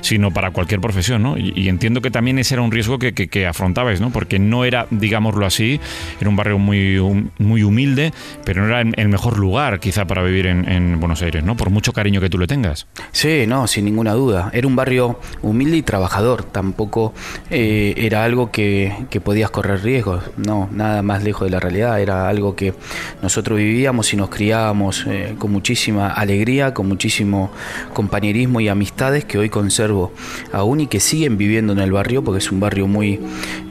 sino 0.00 0.32
para 0.32 0.50
cualquier 0.50 0.80
profesión, 0.80 1.22
¿no? 1.22 1.36
Y, 1.38 1.68
entiendo 1.68 2.00
que 2.00 2.10
también 2.10 2.38
ese 2.38 2.54
era 2.54 2.62
un 2.62 2.70
riesgo 2.70 2.98
que, 2.98 3.12
que, 3.12 3.46
afrontabais, 3.46 4.00
¿no? 4.00 4.10
Porque 4.10 4.38
no 4.38 4.64
era, 4.64 4.86
digámoslo 4.90 5.46
así, 5.46 5.80
era 6.20 6.30
un 6.30 6.36
barrio 6.36 6.58
muy, 6.58 6.98
muy 7.38 7.62
humilde, 7.62 8.12
pero 8.44 8.62
no 8.62 8.68
era 8.68 8.80
el 8.80 9.08
mejor 9.08 9.38
lugar 9.38 9.80
quizá 9.80 10.06
para 10.06 10.22
vivir 10.22 10.46
en, 10.46 11.00
Buenos 11.00 11.22
Aires, 11.22 11.44
¿no? 11.44 11.56
Por 11.56 11.70
mucho 11.70 11.92
cariño 11.92 12.20
que 12.20 12.30
tú 12.30 12.38
le 12.38 12.46
tengas. 12.46 12.86
Sí, 13.12 13.44
no, 13.46 13.66
sin 13.66 13.84
ninguna 13.84 14.12
duda. 14.12 14.50
Era 14.52 14.66
un 14.66 14.76
barrio 14.76 15.18
humilde 15.42 15.76
y 15.76 15.82
trabajador, 15.82 16.44
tampoco 16.44 17.12
eh, 17.50 17.94
era 17.96 18.24
algo 18.24 18.50
que, 18.50 18.92
que 19.10 19.20
podías 19.20 19.50
correr 19.50 19.82
riesgos, 19.82 20.24
no, 20.36 20.68
nada 20.72 21.02
más 21.02 21.22
lejos 21.22 21.46
de 21.46 21.50
la 21.50 21.60
realidad, 21.60 22.00
era 22.00 22.28
algo 22.28 22.56
que 22.56 22.74
nosotros 23.22 23.58
vivíamos 23.58 24.12
y 24.12 24.16
nos 24.16 24.30
criábamos 24.30 25.06
eh, 25.06 25.34
con 25.38 25.52
muchísima 25.52 26.08
alegría, 26.08 26.74
con 26.74 26.88
muchísimo 26.88 27.50
compañerismo 27.92 28.60
y 28.60 28.68
amistades 28.68 29.24
que 29.24 29.35
hoy 29.38 29.48
conservo 29.48 30.12
aún 30.52 30.80
y 30.80 30.86
que 30.86 31.00
siguen 31.00 31.36
viviendo 31.36 31.72
en 31.72 31.78
el 31.78 31.92
barrio, 31.92 32.22
porque 32.22 32.38
es 32.38 32.50
un 32.50 32.60
barrio 32.60 32.86
muy, 32.86 33.20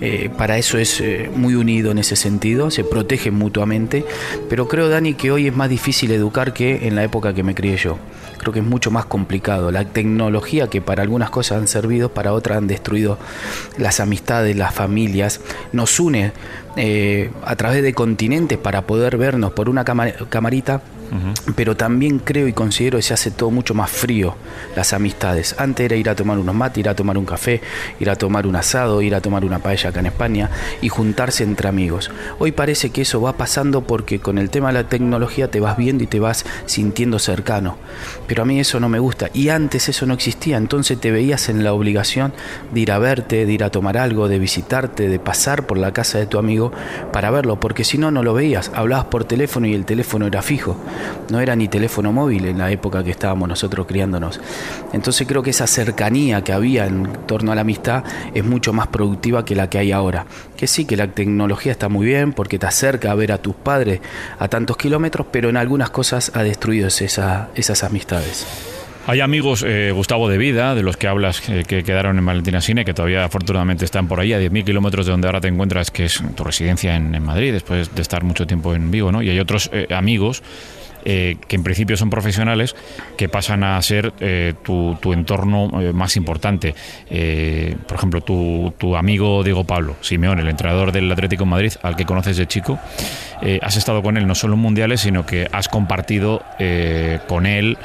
eh, 0.01 0.29
para 0.37 0.57
eso 0.57 0.77
es 0.77 1.01
eh, 1.01 1.29
muy 1.35 1.55
unido 1.55 1.91
en 1.91 1.99
ese 1.99 2.15
sentido, 2.15 2.71
se 2.71 2.83
protegen 2.83 3.33
mutuamente, 3.33 4.05
pero 4.49 4.67
creo, 4.67 4.89
Dani, 4.89 5.13
que 5.13 5.31
hoy 5.31 5.47
es 5.47 5.55
más 5.55 5.69
difícil 5.69 6.11
educar 6.11 6.53
que 6.53 6.87
en 6.87 6.95
la 6.95 7.03
época 7.03 7.33
que 7.33 7.43
me 7.43 7.55
crié 7.55 7.77
yo. 7.77 7.97
Creo 8.37 8.53
que 8.53 8.59
es 8.59 8.65
mucho 8.65 8.91
más 8.91 9.05
complicado. 9.05 9.71
La 9.71 9.85
tecnología 9.85 10.67
que 10.67 10.79
para 10.79 11.01
algunas 11.01 11.31
cosas 11.31 11.57
han 11.57 11.67
servido, 11.67 12.09
para 12.09 12.31
otras 12.33 12.59
han 12.59 12.67
destruido 12.67 13.17
las 13.77 13.99
amistades, 13.99 14.55
las 14.55 14.73
familias, 14.73 15.41
nos 15.71 15.99
une 15.99 16.31
eh, 16.77 17.31
a 17.43 17.55
través 17.55 17.81
de 17.81 17.93
continentes 17.93 18.57
para 18.57 18.83
poder 18.83 19.17
vernos 19.17 19.53
por 19.53 19.69
una 19.69 19.83
camarita 19.83 20.81
pero 21.55 21.75
también 21.75 22.19
creo 22.19 22.47
y 22.47 22.53
considero 22.53 22.97
que 22.97 23.03
se 23.03 23.13
hace 23.13 23.31
todo 23.31 23.51
mucho 23.51 23.73
más 23.73 23.89
frío 23.89 24.35
las 24.75 24.93
amistades. 24.93 25.55
Antes 25.57 25.85
era 25.85 25.95
ir 25.95 26.09
a 26.09 26.15
tomar 26.15 26.37
unos 26.37 26.55
mates, 26.55 26.79
ir 26.79 26.89
a 26.89 26.95
tomar 26.95 27.17
un 27.17 27.25
café, 27.25 27.61
ir 27.99 28.09
a 28.09 28.15
tomar 28.15 28.47
un 28.47 28.55
asado, 28.55 29.01
ir 29.01 29.15
a 29.15 29.21
tomar 29.21 29.45
una 29.45 29.59
paella 29.59 29.89
acá 29.89 29.99
en 29.99 30.07
España 30.07 30.49
y 30.81 30.89
juntarse 30.89 31.43
entre 31.43 31.67
amigos. 31.67 32.11
Hoy 32.39 32.51
parece 32.51 32.89
que 32.89 33.01
eso 33.01 33.21
va 33.21 33.37
pasando 33.37 33.81
porque 33.81 34.19
con 34.19 34.37
el 34.37 34.49
tema 34.49 34.67
de 34.67 34.73
la 34.73 34.89
tecnología 34.89 35.49
te 35.49 35.59
vas 35.59 35.77
viendo 35.77 36.03
y 36.03 36.07
te 36.07 36.19
vas 36.19 36.45
sintiendo 36.65 37.19
cercano. 37.19 37.77
Pero 38.27 38.43
a 38.43 38.45
mí 38.45 38.59
eso 38.59 38.79
no 38.79 38.89
me 38.89 38.99
gusta 38.99 39.29
y 39.33 39.49
antes 39.49 39.89
eso 39.89 40.05
no 40.05 40.13
existía, 40.13 40.57
entonces 40.57 40.99
te 40.99 41.11
veías 41.11 41.49
en 41.49 41.63
la 41.63 41.73
obligación 41.73 42.33
de 42.73 42.79
ir 42.79 42.91
a 42.91 42.99
verte, 42.99 43.45
de 43.45 43.51
ir 43.51 43.63
a 43.63 43.69
tomar 43.69 43.97
algo, 43.97 44.27
de 44.27 44.39
visitarte, 44.39 45.07
de 45.07 45.19
pasar 45.19 45.65
por 45.65 45.77
la 45.77 45.93
casa 45.93 46.17
de 46.17 46.27
tu 46.27 46.37
amigo 46.37 46.71
para 47.11 47.31
verlo, 47.31 47.59
porque 47.59 47.83
si 47.83 47.97
no, 47.97 48.11
no 48.11 48.23
lo 48.23 48.33
veías, 48.33 48.71
hablabas 48.73 49.05
por 49.05 49.25
teléfono 49.25 49.67
y 49.67 49.73
el 49.73 49.85
teléfono 49.85 50.27
era 50.27 50.41
fijo 50.41 50.77
no 51.29 51.39
era 51.39 51.55
ni 51.55 51.67
teléfono 51.67 52.11
móvil 52.11 52.45
en 52.45 52.57
la 52.57 52.71
época 52.71 53.03
que 53.03 53.11
estábamos 53.11 53.49
nosotros 53.49 53.85
criándonos. 53.87 54.39
Entonces 54.93 55.27
creo 55.27 55.43
que 55.43 55.49
esa 55.51 55.67
cercanía 55.67 56.43
que 56.43 56.53
había 56.53 56.85
en 56.85 57.07
torno 57.25 57.51
a 57.51 57.55
la 57.55 57.61
amistad 57.61 58.03
es 58.33 58.43
mucho 58.43 58.73
más 58.73 58.87
productiva 58.87 59.45
que 59.45 59.55
la 59.55 59.69
que 59.69 59.77
hay 59.77 59.91
ahora. 59.91 60.25
Que 60.57 60.67
sí, 60.67 60.85
que 60.85 60.97
la 60.97 61.07
tecnología 61.07 61.71
está 61.71 61.89
muy 61.89 62.05
bien 62.05 62.33
porque 62.33 62.59
te 62.59 62.65
acerca 62.65 63.11
a 63.11 63.15
ver 63.15 63.31
a 63.31 63.37
tus 63.37 63.55
padres 63.55 64.01
a 64.39 64.47
tantos 64.47 64.77
kilómetros, 64.77 65.27
pero 65.31 65.49
en 65.49 65.57
algunas 65.57 65.89
cosas 65.89 66.31
ha 66.33 66.43
destruido 66.43 66.87
esas 66.87 67.83
amistades. 67.83 68.45
Hay 69.07 69.19
amigos, 69.21 69.63
eh, 69.67 69.91
Gustavo, 69.91 70.27
de 70.29 70.39
vida, 70.39 70.73
de 70.73 70.81
los 70.81 70.97
que 70.97 71.07
hablas, 71.07 71.47
eh, 71.47 71.63
que 71.67 71.83
quedaron 71.83 72.17
en 72.17 72.25
Valentina 72.25 72.59
Cine, 72.59 72.85
que 72.85 72.95
todavía 72.95 73.23
afortunadamente 73.25 73.85
están 73.85 74.07
por 74.07 74.19
ahí, 74.19 74.33
a 74.33 74.39
10.000 74.39 74.65
kilómetros 74.65 75.05
de 75.05 75.11
donde 75.11 75.27
ahora 75.27 75.39
te 75.39 75.47
encuentras, 75.47 75.91
que 75.91 76.05
es 76.05 76.23
tu 76.35 76.43
residencia 76.43 76.95
en, 76.95 77.23
Madrid, 77.23 77.53
después 77.53 77.93
de 77.93 78.01
estar 78.01 78.23
mucho 78.23 78.47
tiempo 78.47 78.73
en 78.73 78.89
Vigo, 78.89 79.11
¿no? 79.11 79.21
Y 79.21 79.29
hay 79.29 79.39
otros 79.39 79.69
eh, 79.71 79.87
amigos 79.93 80.41
que 81.05 81.55
en 81.55 81.63
principio 81.63 81.95
son 81.97 82.09
profesionales, 82.09 82.75
que 83.15 83.29
pasan 83.29 83.63
a 83.63 83.81
ser 83.81 84.11
tu, 84.63 84.97
entorno 85.13 85.67
más 85.93 86.17
importante. 86.17 86.73
por 87.87 87.97
ejemplo, 87.97 88.21
tu, 88.21 88.73
tu, 88.77 88.95
amigo 88.95 89.43
Diego 89.43 89.63
Pablo 89.65 89.95
Simeón, 90.01 90.39
el 90.39 90.49
entrenador 90.49 90.91
del 90.91 91.11
Atlético 91.11 91.43
de 91.43 91.49
Madrid, 91.51 91.73
al 91.83 91.95
que 91.95 92.05
conoces 92.05 92.37
de 92.37 92.47
chico, 92.47 92.79
has 93.61 93.75
estado 93.77 94.01
con 94.01 94.17
él 94.17 94.25
no 94.25 94.33
solo 94.33 94.55
en 94.55 94.61
mundiales, 94.61 95.01
sino 95.01 95.25
que 95.25 95.47
has 95.51 95.69
compartido 95.69 96.41
con 97.27 97.45
él 97.45 97.77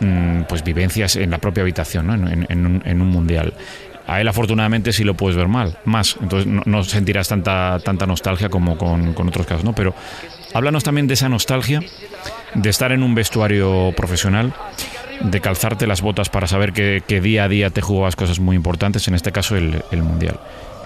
Mm, 0.00 0.42
pues 0.42 0.62
vivencias 0.62 1.16
en 1.16 1.30
la 1.30 1.38
propia 1.38 1.62
habitación, 1.62 2.06
¿no? 2.06 2.14
en, 2.14 3.00
un, 3.00 3.08
mundial. 3.08 3.54
A 4.06 4.20
él 4.20 4.28
afortunadamente 4.28 4.92
sí 4.92 5.04
lo 5.04 5.14
puedes 5.14 5.36
ver 5.36 5.48
mal, 5.48 5.78
más, 5.86 6.18
entonces 6.20 6.46
no, 6.46 6.84
sentirás 6.84 7.28
tanta, 7.28 7.78
tanta 7.82 8.06
nostalgia 8.06 8.50
como 8.50 8.76
con, 8.76 9.16
otros 9.16 9.46
casos, 9.46 9.64
¿no? 9.64 9.74
Pero 9.74 9.94
háblanos 10.56 10.84
también 10.84 11.06
de 11.06 11.14
esa 11.14 11.28
nostalgia, 11.28 11.82
de 12.54 12.70
estar 12.70 12.90
en 12.90 13.02
un 13.02 13.14
vestuario 13.14 13.92
profesional, 13.94 14.54
de 15.20 15.40
calzarte 15.42 15.86
las 15.86 16.00
botas 16.00 16.30
para 16.30 16.46
saber 16.46 16.72
que, 16.72 17.20
día 17.20 17.44
a 17.44 17.48
día 17.48 17.70
te 17.70 17.82
jugabas 17.82 18.16
cosas 18.16 18.40
muy 18.40 18.56
importantes, 18.56 19.06
en 19.06 19.14
este 19.14 19.32
caso 19.32 19.56
el, 19.56 19.82
Mundial. 19.92 20.40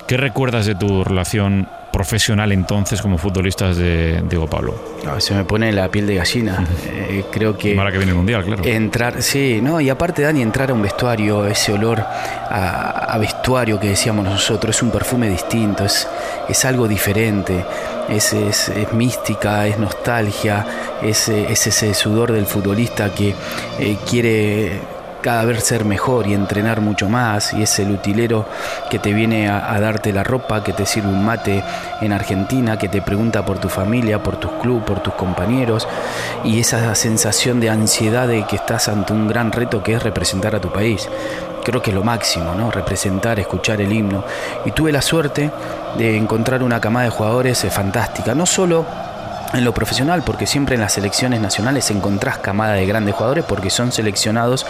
¿Qué 0.08 0.16
recuerdas 0.16 0.66
de 0.66 0.74
tu 0.74 1.04
relación 1.04 1.68
profesional 1.92 2.52
entonces 2.52 3.02
como 3.02 3.18
futbolistas 3.18 3.76
de 3.76 4.22
Diego 4.28 4.46
Pablo? 4.48 4.74
se 5.18 5.34
me 5.34 5.44
pone 5.44 5.72
la 5.72 5.90
piel 5.90 6.06
de 6.06 6.16
gallina. 6.16 6.64
Eh, 6.86 7.24
creo 7.30 7.56
que. 7.56 7.74
Para 7.74 7.90
que 7.90 7.98
viene 7.98 8.12
el 8.12 8.16
mundial, 8.16 8.44
claro. 8.44 8.64
Entrar, 8.64 9.22
sí, 9.22 9.60
no, 9.62 9.80
y 9.80 9.88
aparte, 9.88 10.22
Dani, 10.22 10.42
entrar 10.42 10.70
a 10.70 10.74
un 10.74 10.82
vestuario, 10.82 11.46
ese 11.46 11.72
olor 11.72 12.00
a, 12.00 13.16
vestuario 13.18 13.78
que 13.80 13.88
decíamos 13.88 14.24
nosotros, 14.24 14.76
es 14.76 14.82
un 14.82 14.90
perfume 14.90 15.28
distinto, 15.28 15.84
es, 15.84 16.06
es 16.48 16.64
algo 16.64 16.86
diferente, 16.88 17.64
es, 18.08 18.32
es, 18.32 18.92
mística, 18.92 19.66
es 19.66 19.78
nostalgia, 19.78 20.66
es, 21.02 21.28
ese 21.28 21.94
sudor 21.94 22.32
del 22.32 22.46
futbolista 22.46 23.12
que 23.14 23.34
eh, 23.78 23.96
quiere 24.08 24.80
cada 25.20 25.44
vez 25.44 25.62
ser 25.64 25.84
mejor 25.84 26.26
y 26.26 26.34
entrenar 26.34 26.80
mucho 26.80 27.08
más 27.08 27.52
y 27.52 27.62
es 27.62 27.78
el 27.78 27.90
utilero 27.90 28.46
que 28.88 28.98
te 28.98 29.12
viene 29.12 29.48
a, 29.48 29.78
darte 29.80 30.12
la 30.12 30.24
ropa, 30.24 30.62
que 30.62 30.72
te 30.72 30.86
sirve 30.86 31.08
un 31.08 31.24
mate 31.24 31.62
en 32.00 32.12
Argentina, 32.12 32.78
que 32.78 32.88
te 32.88 33.02
pregunta 33.02 33.44
por 33.44 33.58
tu 33.58 33.68
familia, 33.68 34.22
por 34.22 34.36
tus 34.36 34.50
clubes, 34.52 34.84
por 34.84 35.00
tus 35.00 35.14
compañeros 35.14 35.86
y 36.44 36.60
esa 36.60 36.94
sensación 36.94 37.60
de 37.60 37.70
ansiedad 37.70 38.28
de 38.28 38.46
que 38.46 38.56
estás 38.56 38.88
ante 38.88 39.12
un 39.12 39.28
gran 39.28 39.52
reto 39.52 39.82
que 39.82 39.94
es 39.94 40.02
representar 40.02 40.54
a 40.54 40.60
tu 40.60 40.70
país. 40.70 41.08
Creo 41.64 41.82
que 41.82 41.90
es 41.90 41.94
lo 41.94 42.02
máximo, 42.02 42.54
¿no? 42.54 42.70
Representar, 42.70 43.38
escuchar 43.38 43.82
el 43.82 43.92
himno. 43.92 44.24
Y 44.64 44.70
tuve 44.70 44.92
la 44.92 45.02
suerte 45.02 45.50
de 45.98 46.16
encontrar 46.16 46.62
una 46.62 46.80
camada 46.80 47.04
de 47.04 47.10
jugadores 47.10 47.62
eh, 47.64 47.70
fantástica, 47.70 48.34
no 48.34 48.46
solo 48.46 48.86
en 49.52 49.64
lo 49.64 49.72
profesional, 49.74 50.22
porque 50.22 50.46
siempre 50.46 50.74
en 50.74 50.80
las 50.80 50.92
selecciones 50.92 51.40
nacionales 51.40 51.90
encontrás 51.90 52.38
camada 52.38 52.74
de 52.74 52.86
grandes 52.86 53.14
jugadores 53.14 53.44
porque 53.44 53.70
son 53.70 53.92
seleccionados 53.92 54.66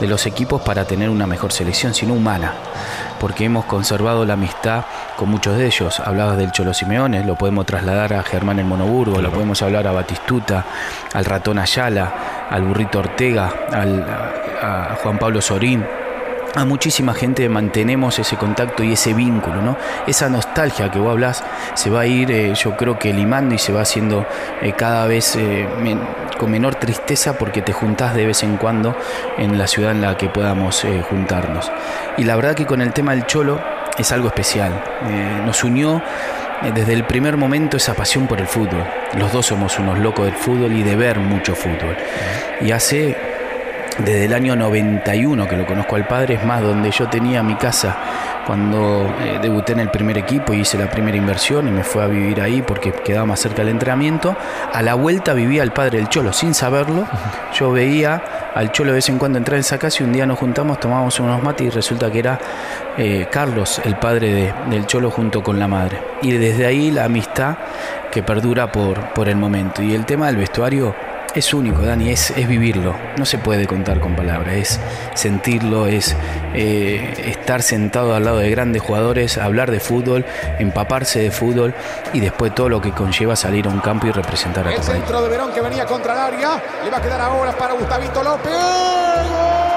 de 0.00 0.06
los 0.06 0.26
equipos 0.26 0.62
para 0.62 0.84
tener 0.84 1.10
una 1.10 1.26
mejor 1.26 1.52
selección, 1.52 1.94
sino 1.94 2.14
humana, 2.14 2.54
porque 3.20 3.44
hemos 3.44 3.64
conservado 3.66 4.24
la 4.24 4.34
amistad 4.34 4.84
con 5.16 5.28
muchos 5.28 5.56
de 5.56 5.66
ellos. 5.66 6.00
Hablabas 6.00 6.36
del 6.36 6.52
Cholo 6.52 6.74
Simeone, 6.74 7.24
lo 7.24 7.36
podemos 7.36 7.66
trasladar 7.66 8.14
a 8.14 8.22
Germán 8.22 8.58
el 8.58 8.66
Monoburgo, 8.66 9.14
claro. 9.14 9.28
lo 9.28 9.32
podemos 9.32 9.62
hablar 9.62 9.86
a 9.86 9.92
Batistuta, 9.92 10.64
al 11.12 11.24
Ratón 11.24 11.58
Ayala, 11.58 12.46
al 12.50 12.62
Burrito 12.62 12.98
Ortega, 12.98 13.52
al, 13.72 14.02
a 14.60 14.96
Juan 15.02 15.18
Pablo 15.18 15.40
Sorín 15.40 15.84
a 16.54 16.64
muchísima 16.64 17.14
gente 17.14 17.48
mantenemos 17.48 18.18
ese 18.18 18.36
contacto 18.36 18.82
y 18.82 18.92
ese 18.92 19.12
vínculo, 19.12 19.60
¿no? 19.62 19.76
Esa 20.06 20.28
nostalgia 20.28 20.90
que 20.90 20.98
vos 20.98 21.10
hablas 21.10 21.44
se 21.74 21.90
va 21.90 22.00
a 22.00 22.06
ir, 22.06 22.30
eh, 22.30 22.54
yo 22.54 22.76
creo 22.76 22.98
que 22.98 23.12
limando 23.12 23.54
y 23.54 23.58
se 23.58 23.72
va 23.72 23.82
haciendo 23.82 24.26
eh, 24.62 24.72
cada 24.76 25.06
vez 25.06 25.36
eh, 25.36 25.68
con 26.38 26.50
menor 26.50 26.76
tristeza 26.76 27.36
porque 27.38 27.62
te 27.62 27.72
juntás 27.72 28.14
de 28.14 28.26
vez 28.26 28.42
en 28.42 28.56
cuando 28.56 28.96
en 29.38 29.58
la 29.58 29.66
ciudad 29.66 29.90
en 29.90 30.00
la 30.00 30.16
que 30.16 30.28
podamos 30.28 30.86
juntarnos. 31.08 31.70
Y 32.16 32.24
la 32.24 32.36
verdad 32.36 32.54
que 32.54 32.66
con 32.66 32.80
el 32.80 32.92
tema 32.92 33.12
del 33.12 33.26
cholo 33.26 33.60
es 33.98 34.12
algo 34.12 34.28
especial. 34.28 34.82
nos 35.44 35.64
unió 35.64 36.02
desde 36.74 36.92
el 36.92 37.04
primer 37.04 37.36
momento 37.36 37.76
esa 37.76 37.94
pasión 37.94 38.26
por 38.26 38.40
el 38.40 38.46
fútbol. 38.46 38.84
Los 39.18 39.32
dos 39.32 39.46
somos 39.46 39.78
unos 39.78 39.98
locos 39.98 40.26
del 40.26 40.34
fútbol 40.34 40.72
y 40.72 40.82
de 40.82 40.96
ver 40.96 41.18
mucho 41.18 41.54
fútbol. 41.54 41.96
Y 42.60 42.72
hace 42.72 43.16
desde 43.98 44.26
el 44.26 44.34
año 44.34 44.56
91 44.56 45.48
que 45.48 45.56
lo 45.56 45.66
conozco 45.66 45.96
al 45.96 46.06
padre, 46.06 46.34
es 46.34 46.44
más, 46.44 46.62
donde 46.62 46.90
yo 46.90 47.08
tenía 47.08 47.42
mi 47.42 47.54
casa 47.54 47.96
cuando 48.46 49.12
eh, 49.20 49.38
debuté 49.42 49.72
en 49.72 49.80
el 49.80 49.90
primer 49.90 50.16
equipo 50.18 50.54
y 50.54 50.60
hice 50.60 50.78
la 50.78 50.88
primera 50.88 51.16
inversión 51.16 51.66
y 51.66 51.72
me 51.72 51.82
fue 51.82 52.04
a 52.04 52.06
vivir 52.06 52.40
ahí 52.40 52.62
porque 52.62 52.92
quedaba 52.92 53.26
más 53.26 53.40
cerca 53.40 53.58
del 53.62 53.70
entrenamiento, 53.70 54.36
a 54.72 54.82
la 54.82 54.94
vuelta 54.94 55.32
vivía 55.32 55.64
el 55.64 55.72
padre 55.72 55.98
del 55.98 56.08
Cholo 56.08 56.32
sin 56.32 56.54
saberlo. 56.54 57.06
Yo 57.54 57.72
veía 57.72 58.22
al 58.54 58.70
Cholo 58.70 58.90
de 58.90 58.96
vez 58.96 59.08
en 59.08 59.18
cuando 59.18 59.38
entrar 59.38 59.56
en 59.56 59.60
esa 59.60 59.78
casa 59.78 60.02
y 60.02 60.06
un 60.06 60.12
día 60.12 60.26
nos 60.26 60.38
juntamos, 60.38 60.78
tomábamos 60.78 61.18
unos 61.18 61.42
mates 61.42 61.66
y 61.66 61.70
resulta 61.70 62.10
que 62.10 62.18
era 62.20 62.38
eh, 62.96 63.26
Carlos, 63.30 63.80
el 63.84 63.96
padre 63.96 64.32
de, 64.32 64.54
del 64.70 64.86
Cholo 64.86 65.10
junto 65.10 65.42
con 65.42 65.58
la 65.58 65.66
madre. 65.66 66.00
Y 66.22 66.32
desde 66.32 66.66
ahí 66.66 66.90
la 66.90 67.04
amistad 67.04 67.56
que 68.12 68.22
perdura 68.22 68.70
por, 68.70 69.12
por 69.12 69.28
el 69.28 69.36
momento. 69.36 69.82
Y 69.82 69.94
el 69.94 70.06
tema 70.06 70.26
del 70.26 70.36
vestuario 70.36 70.94
es 71.36 71.52
único, 71.52 71.82
Dani, 71.82 72.10
es, 72.10 72.30
es, 72.30 72.48
vivirlo. 72.48 72.94
No 73.18 73.26
se 73.26 73.36
puede 73.36 73.66
contar 73.66 74.00
con 74.00 74.16
palabras, 74.16 74.54
es 74.54 74.80
sentirlo, 75.14 75.86
es 75.86 76.16
eh, 76.54 77.24
estar 77.26 77.62
sentado 77.62 78.14
al 78.14 78.24
lado 78.24 78.38
de 78.38 78.50
grandes 78.50 78.80
jugadores, 78.80 79.36
hablar 79.36 79.70
de 79.70 79.78
fútbol, 79.78 80.24
empaparse 80.58 81.20
de 81.20 81.30
fútbol 81.30 81.74
y 82.14 82.20
después 82.20 82.54
todo 82.54 82.70
lo 82.70 82.80
que 82.80 82.92
conlleva 82.92 83.36
salir 83.36 83.66
a 83.66 83.70
un 83.70 83.80
campo 83.80 84.06
y 84.06 84.12
representar 84.12 84.66
a 84.66 84.70
tu 84.70 84.76
país. 84.76 84.88
El 84.88 84.96
centro 84.96 85.22
de 85.22 85.28
Verón 85.28 85.52
que 85.52 85.60
venía 85.60 85.84
contra 85.84 86.14
el 86.14 86.34
área, 86.34 86.62
le 86.82 86.90
va 86.90 86.96
a 86.96 87.02
quedar 87.02 87.20
ahora 87.20 87.52
para 87.52 87.74
Gustavito 87.74 88.22
López. 88.22 89.75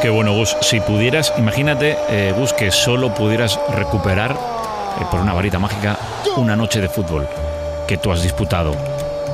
Qué 0.00 0.08
bueno, 0.08 0.32
Gus. 0.32 0.56
Si 0.62 0.80
pudieras, 0.80 1.30
imagínate, 1.36 1.94
eh, 2.08 2.32
Gus, 2.34 2.54
que 2.54 2.70
solo 2.70 3.14
pudieras 3.14 3.60
recuperar 3.74 4.32
eh, 4.32 5.04
por 5.10 5.20
una 5.20 5.34
varita 5.34 5.58
mágica 5.58 5.98
una 6.38 6.56
noche 6.56 6.80
de 6.80 6.88
fútbol 6.88 7.28
que 7.86 7.98
tú 7.98 8.10
has 8.10 8.22
disputado. 8.22 8.74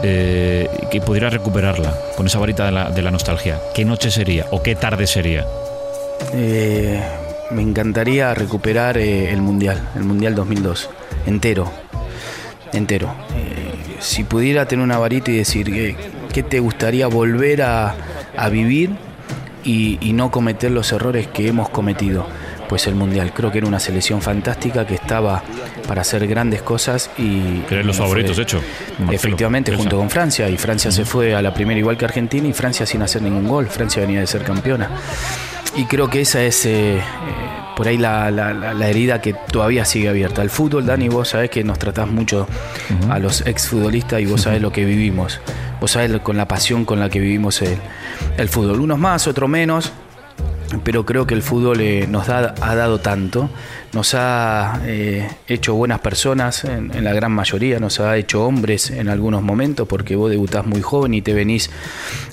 Eh, 0.03 0.69
que 0.91 1.01
pudieras 1.01 1.33
recuperarla 1.33 1.95
con 2.17 2.27
esa 2.27 2.41
varita 2.41 2.91
de 2.91 3.03
la, 3.03 3.11
nostalgia. 3.13 3.61
¿Qué 3.75 3.85
noche 3.85 4.11
sería 4.11 4.47
o 4.51 4.61
qué 4.61 4.75
tarde 4.75 5.07
sería? 5.07 5.47
me 6.33 7.63
encantaría 7.63 8.35
recuperar 8.35 8.99
el 8.99 9.41
Mundial, 9.41 9.81
el 9.95 10.03
Mundial 10.03 10.35
2002, 10.35 10.91
entero, 11.27 11.71
entero. 12.73 13.15
si 14.01 14.25
pudiera 14.25 14.67
tener 14.67 14.83
una 14.83 14.99
varita 14.99 15.31
y 15.31 15.37
decir 15.37 15.97
qué 16.33 16.43
te 16.43 16.59
gustaría 16.59 17.07
volver 17.07 17.63
a 17.63 17.95
vivir 18.51 19.06
y, 19.67 19.99
y, 20.01 20.13
no 20.13 20.31
cometer 20.31 20.71
los 20.71 20.93
errores 20.93 21.27
que 21.27 21.49
hemos 21.49 21.69
cometido. 21.69 22.27
Pues 22.69 22.87
el 22.87 22.95
Mundial, 22.95 23.33
creo 23.35 23.51
que 23.51 23.59
era 23.59 23.67
una 23.67 23.81
selección 23.81 24.23
fantástica 24.23 24.87
que 24.87 24.95
estaba 24.95 25.43
para 25.87 26.03
hacer 26.03 26.27
grandes 26.27 26.63
cosas 26.63 27.11
y... 27.19 27.61
Que 27.69 27.75
eran 27.75 27.87
los 27.89 27.97
favoritos, 27.97 28.39
hecho. 28.39 28.61
Marcelo, 28.91 29.13
efectivamente, 29.13 29.75
junto 29.75 29.99
con 29.99 30.09
Francia. 30.09 30.49
Y 30.49 30.57
Francia 30.57 30.91
uh 30.91 30.93
-huh. 30.93 30.97
se 30.97 31.05
fue 31.05 31.35
a 31.35 31.43
la 31.43 31.53
primera 31.53 31.79
igual 31.79 31.97
que 31.97 32.05
Argentina 32.05 32.47
y 32.49 32.53
Francia 32.53 32.87
sin 32.87 33.03
hacer 33.03 33.23
ningún 33.23 33.47
gol. 33.47 33.67
Francia 33.67 34.03
venía 34.03 34.21
de 34.21 34.27
ser 34.27 34.43
campeona. 34.43 34.89
Y 35.77 35.85
creo 35.85 36.09
que 36.09 36.21
esa 36.23 36.43
es 36.43 36.65
eh, 36.65 36.97
eh, 36.97 37.03
por 37.77 37.87
ahí 37.87 37.99
la, 37.99 38.31
la, 38.31 38.53
la, 38.55 38.89
herida 38.89 39.21
que 39.21 39.35
todavía 39.35 39.85
sigue 39.85 40.09
abierta. 40.09 40.43
El 40.43 40.51
fútbol, 40.51 40.87
Dani, 40.87 41.09
vos 41.09 41.29
sabés 41.29 41.51
que 41.51 41.63
nos 41.63 41.79
tratás 41.79 42.09
mucho 42.09 42.47
uh 42.49 43.07
-huh. 43.07 43.13
a 43.13 43.19
los 43.19 43.43
exfutbolistas 43.43 44.21
y 44.21 44.27
vos 44.27 44.43
sabés 44.43 44.63
lo 44.63 44.73
que 44.73 44.85
vivimos. 44.85 45.41
Vos 45.81 45.91
sabés 45.91 46.21
con 46.21 46.37
la 46.37 46.49
pasión 46.49 46.85
con 46.85 47.01
la 47.01 47.11
que 47.11 47.21
vivimos 47.21 47.63
el, 47.63 48.49
fútbol. 48.49 48.81
Unos 48.81 48.99
más, 48.99 49.27
otros 49.27 49.49
menos, 49.49 49.93
pero 50.85 51.05
creo 51.05 51.27
que 51.27 51.35
el 51.35 51.43
fútbol 51.43 51.81
eh, 51.81 52.07
nos 52.09 52.27
da, 52.27 52.55
ha 52.61 52.75
dado 52.75 52.99
tanto, 52.99 53.51
nos 53.93 54.15
ha 54.15 54.81
eh, 54.85 55.29
hecho 55.47 55.75
buenas 55.75 56.01
personas 56.01 56.65
en, 56.65 56.95
en, 56.95 57.05
la 57.05 57.13
gran 57.13 57.31
mayoría, 57.31 57.79
nos 57.79 58.01
ha 58.01 58.17
hecho 58.17 58.45
hombres 58.45 58.91
en 58.91 59.09
algunos 59.09 59.43
momentos, 59.43 59.87
porque 59.87 60.17
vos 60.17 60.31
debutás 60.31 60.67
muy 60.67 60.81
joven 60.81 61.13
y 61.13 61.21
te 61.21 61.35
venís 61.35 61.71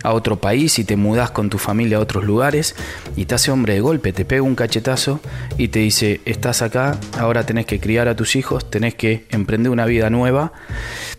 a 0.04 0.14
otro 0.14 0.38
país 0.38 0.80
y 0.80 0.86
te 0.86 0.96
mudás 0.96 1.32
con 1.32 1.50
tu 1.50 1.58
familia 1.58 1.98
a 1.98 2.00
otros 2.00 2.24
lugares 2.24 2.76
y 3.18 3.26
te 3.26 3.36
hace 3.36 3.52
hombre 3.52 3.74
de 3.74 3.82
golpe, 3.82 4.14
te 4.14 4.24
pega 4.24 4.42
un 4.42 4.56
cachetazo 4.56 5.20
y 5.58 5.68
te 5.68 5.80
dice, 5.80 6.22
estás 6.26 6.62
acá, 6.62 6.98
ahora 7.20 7.46
tenés 7.46 7.66
que 7.66 7.80
criar 7.80 8.08
a 8.08 8.16
tus 8.16 8.38
hijos, 8.38 8.70
tenés 8.70 8.96
que 8.96 9.26
emprender 9.32 9.72
una 9.72 9.86
vida 9.86 10.10
nueva. 10.10 10.54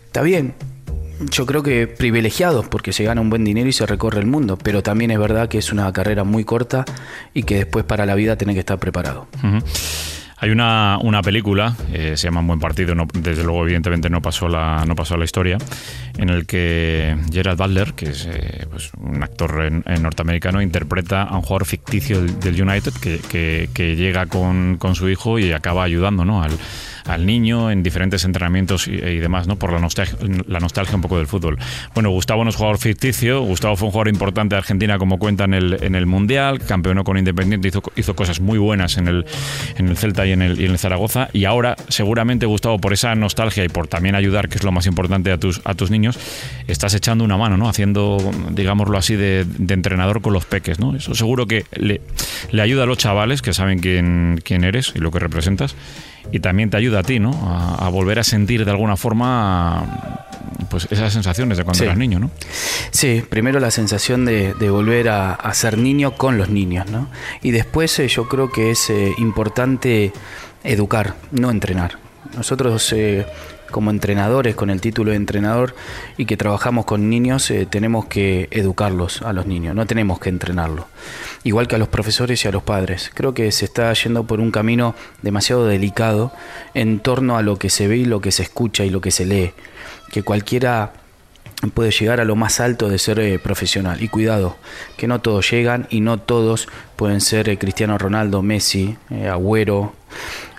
Está 0.07 0.21
bien, 0.21 0.55
yo 1.19 1.45
creo 1.45 1.63
que 1.63 1.87
privilegiados 1.87 2.67
porque 2.67 2.93
se 2.93 3.03
gana 3.03 3.21
un 3.21 3.29
buen 3.29 3.43
dinero 3.43 3.67
y 3.67 3.73
se 3.73 3.85
recorre 3.85 4.19
el 4.19 4.27
mundo, 4.27 4.57
pero 4.57 4.83
también 4.83 5.11
es 5.11 5.19
verdad 5.19 5.47
que 5.47 5.57
es 5.57 5.71
una 5.71 5.91
carrera 5.93 6.23
muy 6.23 6.43
corta 6.43 6.85
y 7.33 7.43
que 7.43 7.55
después 7.55 7.85
para 7.85 8.05
la 8.05 8.15
vida 8.15 8.35
tenés 8.37 8.55
que 8.55 8.59
estar 8.59 8.79
preparado. 8.79 9.27
Hay 10.37 10.49
una, 10.49 10.99
una 11.01 11.21
película, 11.21 11.75
eh, 11.93 12.13
se 12.17 12.27
llama 12.27 12.41
Un 12.41 12.47
buen 12.47 12.59
partido, 12.59 12.93
no, 12.93 13.07
desde 13.13 13.43
luego 13.43 13.63
evidentemente 13.63 14.09
no 14.09 14.21
pasó 14.21 14.49
la, 14.49 14.83
no 14.85 14.93
pasó 14.93 15.15
la 15.15 15.23
historia, 15.23 15.57
en 16.17 16.29
el 16.29 16.45
que 16.45 17.15
Gerald 17.31 17.57
Butler, 17.57 17.93
que 17.93 18.09
es 18.09 18.27
eh, 18.29 18.67
pues, 18.69 18.91
un 18.99 19.23
actor 19.23 19.63
en, 19.63 20.03
norteamericano, 20.03 20.61
interpreta 20.61 21.23
a 21.23 21.35
un 21.37 21.41
jugador 21.41 21.65
ficticio 21.65 22.21
del, 22.21 22.37
del 22.39 22.61
United 22.61 22.93
que, 23.01 23.19
que, 23.19 23.69
que 23.73 23.95
llega 23.95 24.25
con, 24.25 24.75
con, 24.77 24.93
su 24.95 25.09
hijo 25.09 25.39
y 25.39 25.53
acaba 25.53 25.83
ayudando 25.83 26.25
¿no? 26.25 26.43
al, 26.43 26.51
al 27.05 27.25
niño 27.25 27.71
en 27.71 27.83
diferentes 27.83 28.23
entrenamientos 28.25 28.87
y, 28.87 28.93
y, 28.93 29.19
demás, 29.19 29.47
¿no? 29.47 29.57
Por 29.57 29.71
la 29.71 29.79
nostalgia, 29.79 30.17
la 30.47 30.59
nostalgia 30.59 30.95
un 30.95 31.01
poco 31.01 31.17
del 31.17 31.27
fútbol. 31.27 31.57
Bueno, 31.93 32.09
Gustavo 32.09 32.43
no 32.43 32.49
es 32.49 32.55
jugador 32.55 32.77
ficticio, 32.77 33.41
Gustavo 33.41 33.75
fue 33.75 33.87
un 33.87 33.91
jugador 33.91 34.09
importante 34.09 34.55
de 34.55 34.59
Argentina, 34.59 34.97
como 34.97 35.19
cuenta 35.19 35.45
en 35.45 35.53
el, 35.53 36.05
Mundial, 36.05 36.59
campeonó 36.59 37.03
con 37.03 37.17
Independiente, 37.17 37.71
hizo, 37.95 38.15
cosas 38.15 38.39
muy 38.39 38.57
buenas 38.57 38.97
en 38.97 39.07
el, 39.07 39.25
en 39.77 39.87
el 39.87 39.97
Celta 39.97 40.25
y 40.25 40.31
en 40.31 40.41
el, 40.41 40.77
Zaragoza, 40.77 41.29
y 41.33 41.45
ahora 41.45 41.75
seguramente 41.87 42.45
Gustavo, 42.45 42.79
por 42.79 42.93
esa 42.93 43.15
nostalgia 43.15 43.63
y 43.63 43.69
por 43.69 43.87
también 43.87 44.15
ayudar, 44.15 44.49
que 44.49 44.57
es 44.57 44.63
lo 44.63 44.71
más 44.71 44.85
importante 44.85 45.31
a 45.31 45.37
tus, 45.37 45.61
a 45.63 45.73
tus 45.73 45.89
niños, 45.89 46.19
estás 46.67 46.93
echando 46.93 47.23
una 47.23 47.37
mano, 47.37 47.57
¿no? 47.57 47.69
Haciendo, 47.69 48.17
digámoslo 48.51 48.97
así, 48.97 49.15
de, 49.15 49.45
de 49.45 49.73
entrenador 49.73 50.21
con 50.21 50.33
los 50.33 50.45
peques, 50.45 50.79
¿no? 50.79 50.95
Eso 50.95 51.15
seguro 51.15 51.45
que 51.47 51.65
le, 51.75 52.01
le 52.51 52.61
ayuda 52.61 52.83
a 52.83 52.85
los 52.85 52.97
chavales 52.97 53.41
que 53.41 53.53
saben 53.53 53.79
quién, 53.79 54.41
quién 54.43 54.63
eres 54.63 54.93
y 54.95 54.99
lo 54.99 55.11
que 55.11 55.19
representas 55.19 55.75
y 56.31 56.39
también 56.39 56.69
te 56.69 56.77
ayuda 56.77 56.99
a 56.99 57.03
ti, 57.03 57.19
¿no? 57.19 57.31
A, 57.31 57.85
a, 57.85 57.89
volver 57.89 58.19
a 58.19 58.23
sentir 58.23 58.65
de 58.65 58.71
alguna 58.71 58.97
forma 58.97 60.25
pues 60.69 60.87
esas 60.91 61.13
sensaciones 61.13 61.57
de 61.57 61.63
cuando 61.63 61.79
sí. 61.79 61.85
eras 61.85 61.97
niño, 61.97 62.19
¿no? 62.19 62.31
Sí, 62.91 63.23
primero 63.27 63.59
la 63.59 63.71
sensación 63.71 64.25
de, 64.25 64.53
de 64.53 64.69
volver 64.69 65.09
a, 65.09 65.33
a, 65.33 65.53
ser 65.53 65.77
niño 65.77 66.15
con 66.15 66.37
los 66.37 66.49
niños, 66.49 66.87
¿no? 66.89 67.07
Y 67.41 67.51
después 67.51 67.97
eh, 67.99 68.07
yo 68.07 68.27
creo 68.27 68.51
que 68.51 68.71
es 68.71 68.89
eh, 68.89 69.13
importante 69.17 70.11
educar, 70.63 71.15
no 71.31 71.51
entrenar. 71.51 71.99
Nosotros 72.35 72.91
eh, 72.93 73.25
como 73.71 73.91
entrenadores, 73.91 74.55
con 74.55 74.69
el 74.69 74.79
título 74.81 75.11
de 75.11 75.17
entrenador 75.17 75.75
y 76.17 76.25
que 76.25 76.37
trabajamos 76.37 76.85
con 76.85 77.09
niños, 77.09 77.49
eh, 77.51 77.67
tenemos 77.69 78.05
que 78.05 78.47
educarlos 78.51 79.21
a 79.21 79.33
los 79.33 79.47
niños, 79.47 79.75
no 79.75 79.85
tenemos 79.85 80.19
que 80.19 80.29
entrenarlos. 80.29 80.85
Igual 81.45 81.67
que 81.67 81.75
a 81.75 81.77
los 81.77 81.89
profesores 81.89 82.43
y 82.43 82.47
a 82.47 82.51
los 82.51 82.63
padres. 82.63 83.11
Creo 83.13 83.35
que 83.35 83.51
se 83.51 83.65
está 83.65 83.93
yendo 83.93 84.25
por 84.25 84.39
un 84.39 84.49
camino 84.49 84.95
demasiado 85.21 85.67
delicado 85.67 86.31
en 86.73 86.99
torno 86.99 87.37
a 87.37 87.43
lo 87.43 87.59
que 87.59 87.69
se 87.69 87.87
ve 87.87 87.97
y 87.97 88.05
lo 88.05 88.19
que 88.19 88.31
se 88.31 88.41
escucha 88.41 88.83
y 88.83 88.89
lo 88.89 88.99
que 88.99 89.11
se 89.11 89.27
lee. 89.27 89.53
Que 90.11 90.23
cualquiera 90.23 90.93
puede 91.75 91.91
llegar 91.91 92.19
a 92.19 92.25
lo 92.25 92.35
más 92.35 92.59
alto 92.59 92.89
de 92.89 92.97
ser 92.97 93.19
eh, 93.19 93.37
profesional. 93.37 94.01
Y 94.01 94.07
cuidado, 94.07 94.57
que 94.97 95.07
no 95.07 95.21
todos 95.21 95.49
llegan 95.51 95.85
y 95.91 96.01
no 96.01 96.19
todos 96.19 96.67
pueden 96.95 97.21
ser 97.21 97.47
eh, 97.47 97.59
Cristiano 97.59 97.99
Ronaldo, 97.99 98.41
Messi, 98.41 98.97
eh, 99.11 99.27
Agüero 99.27 99.93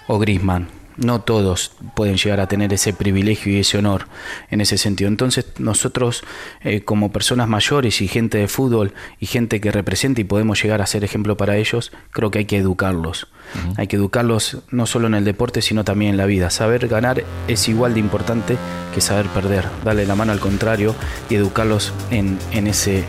o 0.07 0.21
Grisman 0.21 0.76
no 0.97 1.21
todos 1.21 1.73
pueden 1.95 2.17
llegar 2.17 2.41
a 2.41 2.49
tener 2.49 2.73
ese 2.73 2.93
privilegio 2.93 3.53
y 3.53 3.61
ese 3.61 3.79
honor 3.79 4.07
en 4.51 4.61
ese 4.61 4.79
sentido. 4.79 5.09
Entonces 5.09 5.47
nosotros 5.59 6.23
eh, 6.63 6.83
como 6.83 7.13
personas 7.13 7.49
mayores 7.49 8.01
y 8.01 8.09
gente 8.09 8.39
de 8.39 8.49
fútbol 8.49 8.95
y 9.21 9.27
gente 9.27 9.61
que 9.61 9.73
representa 9.73 10.21
y 10.21 10.25
podemos 10.25 10.63
llegar 10.63 10.83
a 10.83 10.87
ser 10.87 11.05
ejemplo 11.05 11.37
para 11.37 11.57
ellos, 11.57 11.93
creo 12.11 12.31
que 12.31 12.39
hay 12.41 12.45
que 12.45 12.59
educarlos. 12.59 13.29
Hay 13.77 13.87
que 13.87 13.97
educarlos 13.97 14.59
no 14.71 14.87
solo 14.87 15.07
en 15.07 15.15
el 15.15 15.25
deporte, 15.25 15.63
sino 15.63 15.85
también 15.85 16.13
en 16.13 16.17
la 16.17 16.27
vida. 16.27 16.51
Saber 16.51 16.89
ganar 16.89 17.25
es 17.49 17.69
igual 17.69 17.95
de 17.95 18.01
importante 18.01 18.57
que 18.95 19.01
saber 19.01 19.27
perder. 19.27 19.65
Darle 19.85 20.07
la 20.07 20.15
mano 20.15 20.33
al 20.33 20.41
contrario 20.41 20.95
y 21.29 21.35
educarlos 21.35 21.93
en, 22.11 22.39
ese, 22.67 23.05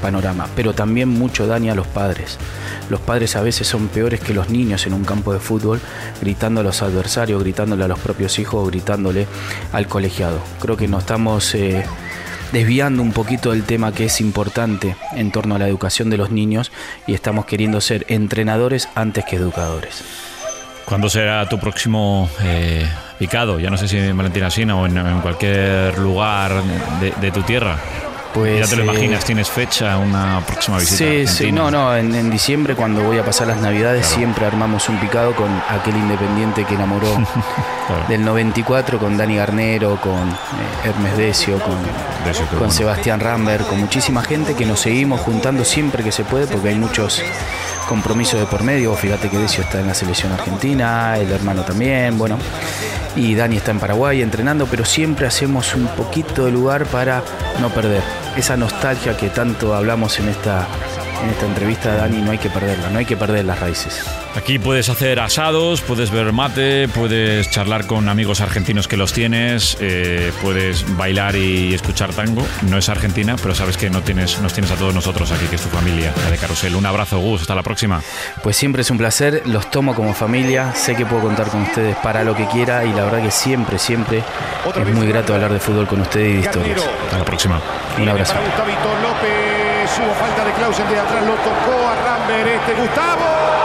panorama. 0.00 0.48
Pero 0.56 0.74
también 0.74 1.08
mucho 1.08 1.46
daño 1.46 1.72
a 1.72 1.74
los 1.76 1.86
padres. 1.86 2.38
Los 2.90 3.00
padres 3.00 3.36
a 3.36 3.42
veces 3.42 3.66
son 3.66 3.88
peores 3.88 4.20
que 4.20 4.34
los 4.34 4.50
niños 4.50 4.86
en 4.86 4.94
un 4.94 5.04
campo 5.04 5.32
de 5.32 5.40
fútbol, 5.40 5.80
gritando 6.20 6.60
a 6.60 6.64
los 6.64 6.82
adversarios, 6.82 7.42
gritándole 7.42 7.84
a 7.84 7.88
los 7.88 7.98
propios 7.98 8.38
hijos, 8.38 8.68
gritándole 8.68 9.26
al 9.72 9.86
colegiado. 9.86 10.38
Creo 10.60 10.76
que 10.76 10.88
nos 10.88 11.00
estamos... 11.00 11.54
Eh, 11.54 11.84
desviando 12.52 13.02
un 13.02 13.12
poquito 13.12 13.52
del 13.52 13.64
tema 13.64 13.92
que 13.92 14.06
es 14.06 14.20
importante 14.20 14.96
en 15.12 15.30
torno 15.30 15.54
a 15.54 15.58
la 15.58 15.68
educación 15.68 16.10
de 16.10 16.16
los 16.16 16.30
niños 16.30 16.72
y 17.06 17.14
estamos 17.14 17.46
queriendo 17.46 17.80
ser 17.80 18.04
entrenadores 18.08 18.88
antes 18.94 19.24
que 19.24 19.36
educadores. 19.36 20.04
¿Cuándo 20.84 21.08
será 21.08 21.48
tu 21.48 21.58
próximo 21.58 22.28
eh, 22.42 22.86
picado? 23.18 23.58
Ya 23.58 23.70
no 23.70 23.78
sé 23.78 23.88
si 23.88 23.96
en 23.96 24.16
Valentina 24.16 24.50
Sina 24.50 24.76
o 24.76 24.86
en, 24.86 25.20
cualquier 25.20 25.98
lugar 25.98 26.62
de, 27.00 27.12
de 27.20 27.30
tu 27.30 27.42
tierra. 27.42 27.78
Pues, 28.34 28.58
ya 28.58 28.66
te 28.66 28.74
lo 28.74 28.82
eh, 28.82 28.86
imaginas, 28.86 29.24
tienes 29.24 29.48
fecha, 29.48 29.96
una 29.96 30.40
próxima 30.44 30.78
visita. 30.78 30.98
Sí, 30.98 31.26
sí, 31.28 31.52
no, 31.52 31.70
no, 31.70 31.96
en, 31.96 32.12
en 32.16 32.30
diciembre 32.30 32.74
cuando 32.74 33.00
voy 33.04 33.16
a 33.16 33.24
pasar 33.24 33.46
las 33.46 33.58
navidades 33.58 34.04
siempre 34.06 34.44
armamos 34.44 34.88
un 34.88 34.98
picado 34.98 35.36
con 35.36 35.48
aquel 35.68 35.96
independiente 35.96 36.64
que 36.64 36.74
enamoró 36.74 37.06
del 38.08 38.24
94, 38.24 38.98
con 38.98 39.16
Dani 39.16 39.36
Garnero, 39.36 40.00
con 40.00 40.28
eh, 40.28 40.88
Hermes 40.88 41.16
Decio, 41.16 41.60
con, 41.60 41.76
Decio, 42.26 42.42
qué 42.44 42.50
con 42.50 42.58
bueno. 42.58 42.72
Sebastián 42.72 43.20
Rambert, 43.20 43.68
con 43.68 43.78
muchísima 43.78 44.20
gente 44.22 44.54
que 44.54 44.66
nos 44.66 44.80
seguimos 44.80 45.20
juntando 45.20 45.64
siempre 45.64 46.02
que 46.02 46.10
se 46.10 46.24
puede 46.24 46.48
porque 46.48 46.70
hay 46.70 46.74
muchos 46.74 47.22
compromisos 47.88 48.40
de 48.40 48.46
por 48.46 48.64
medio. 48.64 48.94
Fíjate 48.96 49.28
que 49.28 49.38
Decio 49.38 49.62
está 49.62 49.80
en 49.80 49.86
la 49.86 49.94
selección 49.94 50.32
argentina, 50.32 51.16
el 51.18 51.30
hermano 51.30 51.62
también, 51.62 52.18
bueno. 52.18 52.36
Y 53.14 53.36
Dani 53.36 53.58
está 53.58 53.70
en 53.70 53.78
Paraguay 53.78 54.22
entrenando, 54.22 54.66
pero 54.66 54.84
siempre 54.84 55.26
hacemos 55.26 55.74
un 55.76 55.86
poquito 55.88 56.46
de 56.46 56.50
lugar 56.50 56.84
para 56.86 57.22
no 57.60 57.68
perder. 57.68 58.23
Esa 58.36 58.56
nostalgia 58.56 59.16
que 59.16 59.30
tanto 59.30 59.74
hablamos 59.74 60.18
en 60.18 60.28
esta, 60.28 60.66
en 61.24 61.30
esta 61.30 61.46
entrevista, 61.46 61.94
Dani, 61.94 62.20
no 62.20 62.30
hay 62.30 62.38
que 62.38 62.50
perderla, 62.50 62.90
no 62.90 62.98
hay 62.98 63.04
que 63.04 63.16
perder 63.16 63.44
las 63.44 63.58
raíces. 63.58 64.04
Aquí 64.36 64.58
puedes 64.58 64.88
hacer 64.88 65.20
asados, 65.20 65.80
puedes 65.80 66.10
ver 66.10 66.32
mate, 66.32 66.88
puedes 66.88 67.50
charlar 67.50 67.86
con 67.86 68.08
amigos 68.08 68.40
argentinos 68.40 68.88
que 68.88 68.96
los 68.96 69.12
tienes, 69.12 69.76
eh, 69.80 70.32
puedes 70.42 70.84
bailar 70.96 71.36
y 71.36 71.74
escuchar 71.74 72.12
tango. 72.12 72.46
No 72.68 72.78
es 72.78 72.88
Argentina, 72.88 73.36
pero 73.40 73.54
sabes 73.54 73.76
que 73.76 73.90
no 73.90 74.02
tienes, 74.02 74.40
nos 74.40 74.52
tienes 74.52 74.70
a 74.70 74.76
todos 74.76 74.94
nosotros 74.94 75.30
aquí, 75.32 75.46
que 75.46 75.56
es 75.56 75.62
tu 75.62 75.68
familia, 75.68 76.12
la 76.24 76.30
de 76.30 76.38
Carusel. 76.38 76.74
Un 76.74 76.86
abrazo, 76.86 77.18
Gus, 77.18 77.42
hasta 77.42 77.54
la 77.54 77.62
próxima. 77.62 78.02
Pues 78.42 78.56
siempre 78.56 78.82
es 78.82 78.90
un 78.90 78.98
placer, 78.98 79.42
los 79.46 79.70
tomo 79.70 79.94
como 79.94 80.14
familia, 80.14 80.74
sé 80.74 80.94
que 80.94 81.06
puedo 81.06 81.22
contar 81.22 81.48
con 81.48 81.62
ustedes 81.62 81.96
para 81.96 82.24
lo 82.24 82.34
que 82.36 82.46
quiera 82.46 82.84
y 82.84 82.92
la 82.92 83.04
verdad 83.04 83.22
que 83.22 83.30
siempre, 83.30 83.78
siempre 83.78 84.22
es 84.76 84.94
muy 84.94 85.06
grato 85.06 85.34
hablar 85.34 85.52
de 85.52 85.60
fútbol 85.60 85.86
con 85.86 86.00
ustedes 86.00 86.28
y 86.28 86.32
de 86.34 86.40
historias. 86.40 86.88
Hasta 87.04 87.18
la 87.18 87.24
próxima. 87.24 87.60
Un 87.98 88.08
abrazo. 88.08 88.34
Hubo 89.96 90.12
falta 90.14 90.44
de 90.44 90.52
Clausen 90.54 90.88
de 90.88 90.98
atrás. 90.98 91.24
Lo 91.24 91.34
tocó 91.34 91.88
a 91.88 91.94
Rambert. 91.94 92.48
Este 92.48 92.74
Gustavo. 92.74 93.63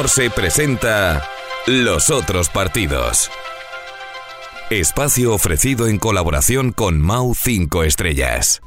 Morse 0.00 0.30
presenta 0.30 1.22
Los 1.66 2.08
otros 2.08 2.48
partidos. 2.48 3.30
Espacio 4.70 5.34
ofrecido 5.34 5.88
en 5.88 5.98
colaboración 5.98 6.72
con 6.72 7.02
Mau 7.02 7.34
5 7.34 7.84
Estrellas. 7.84 8.62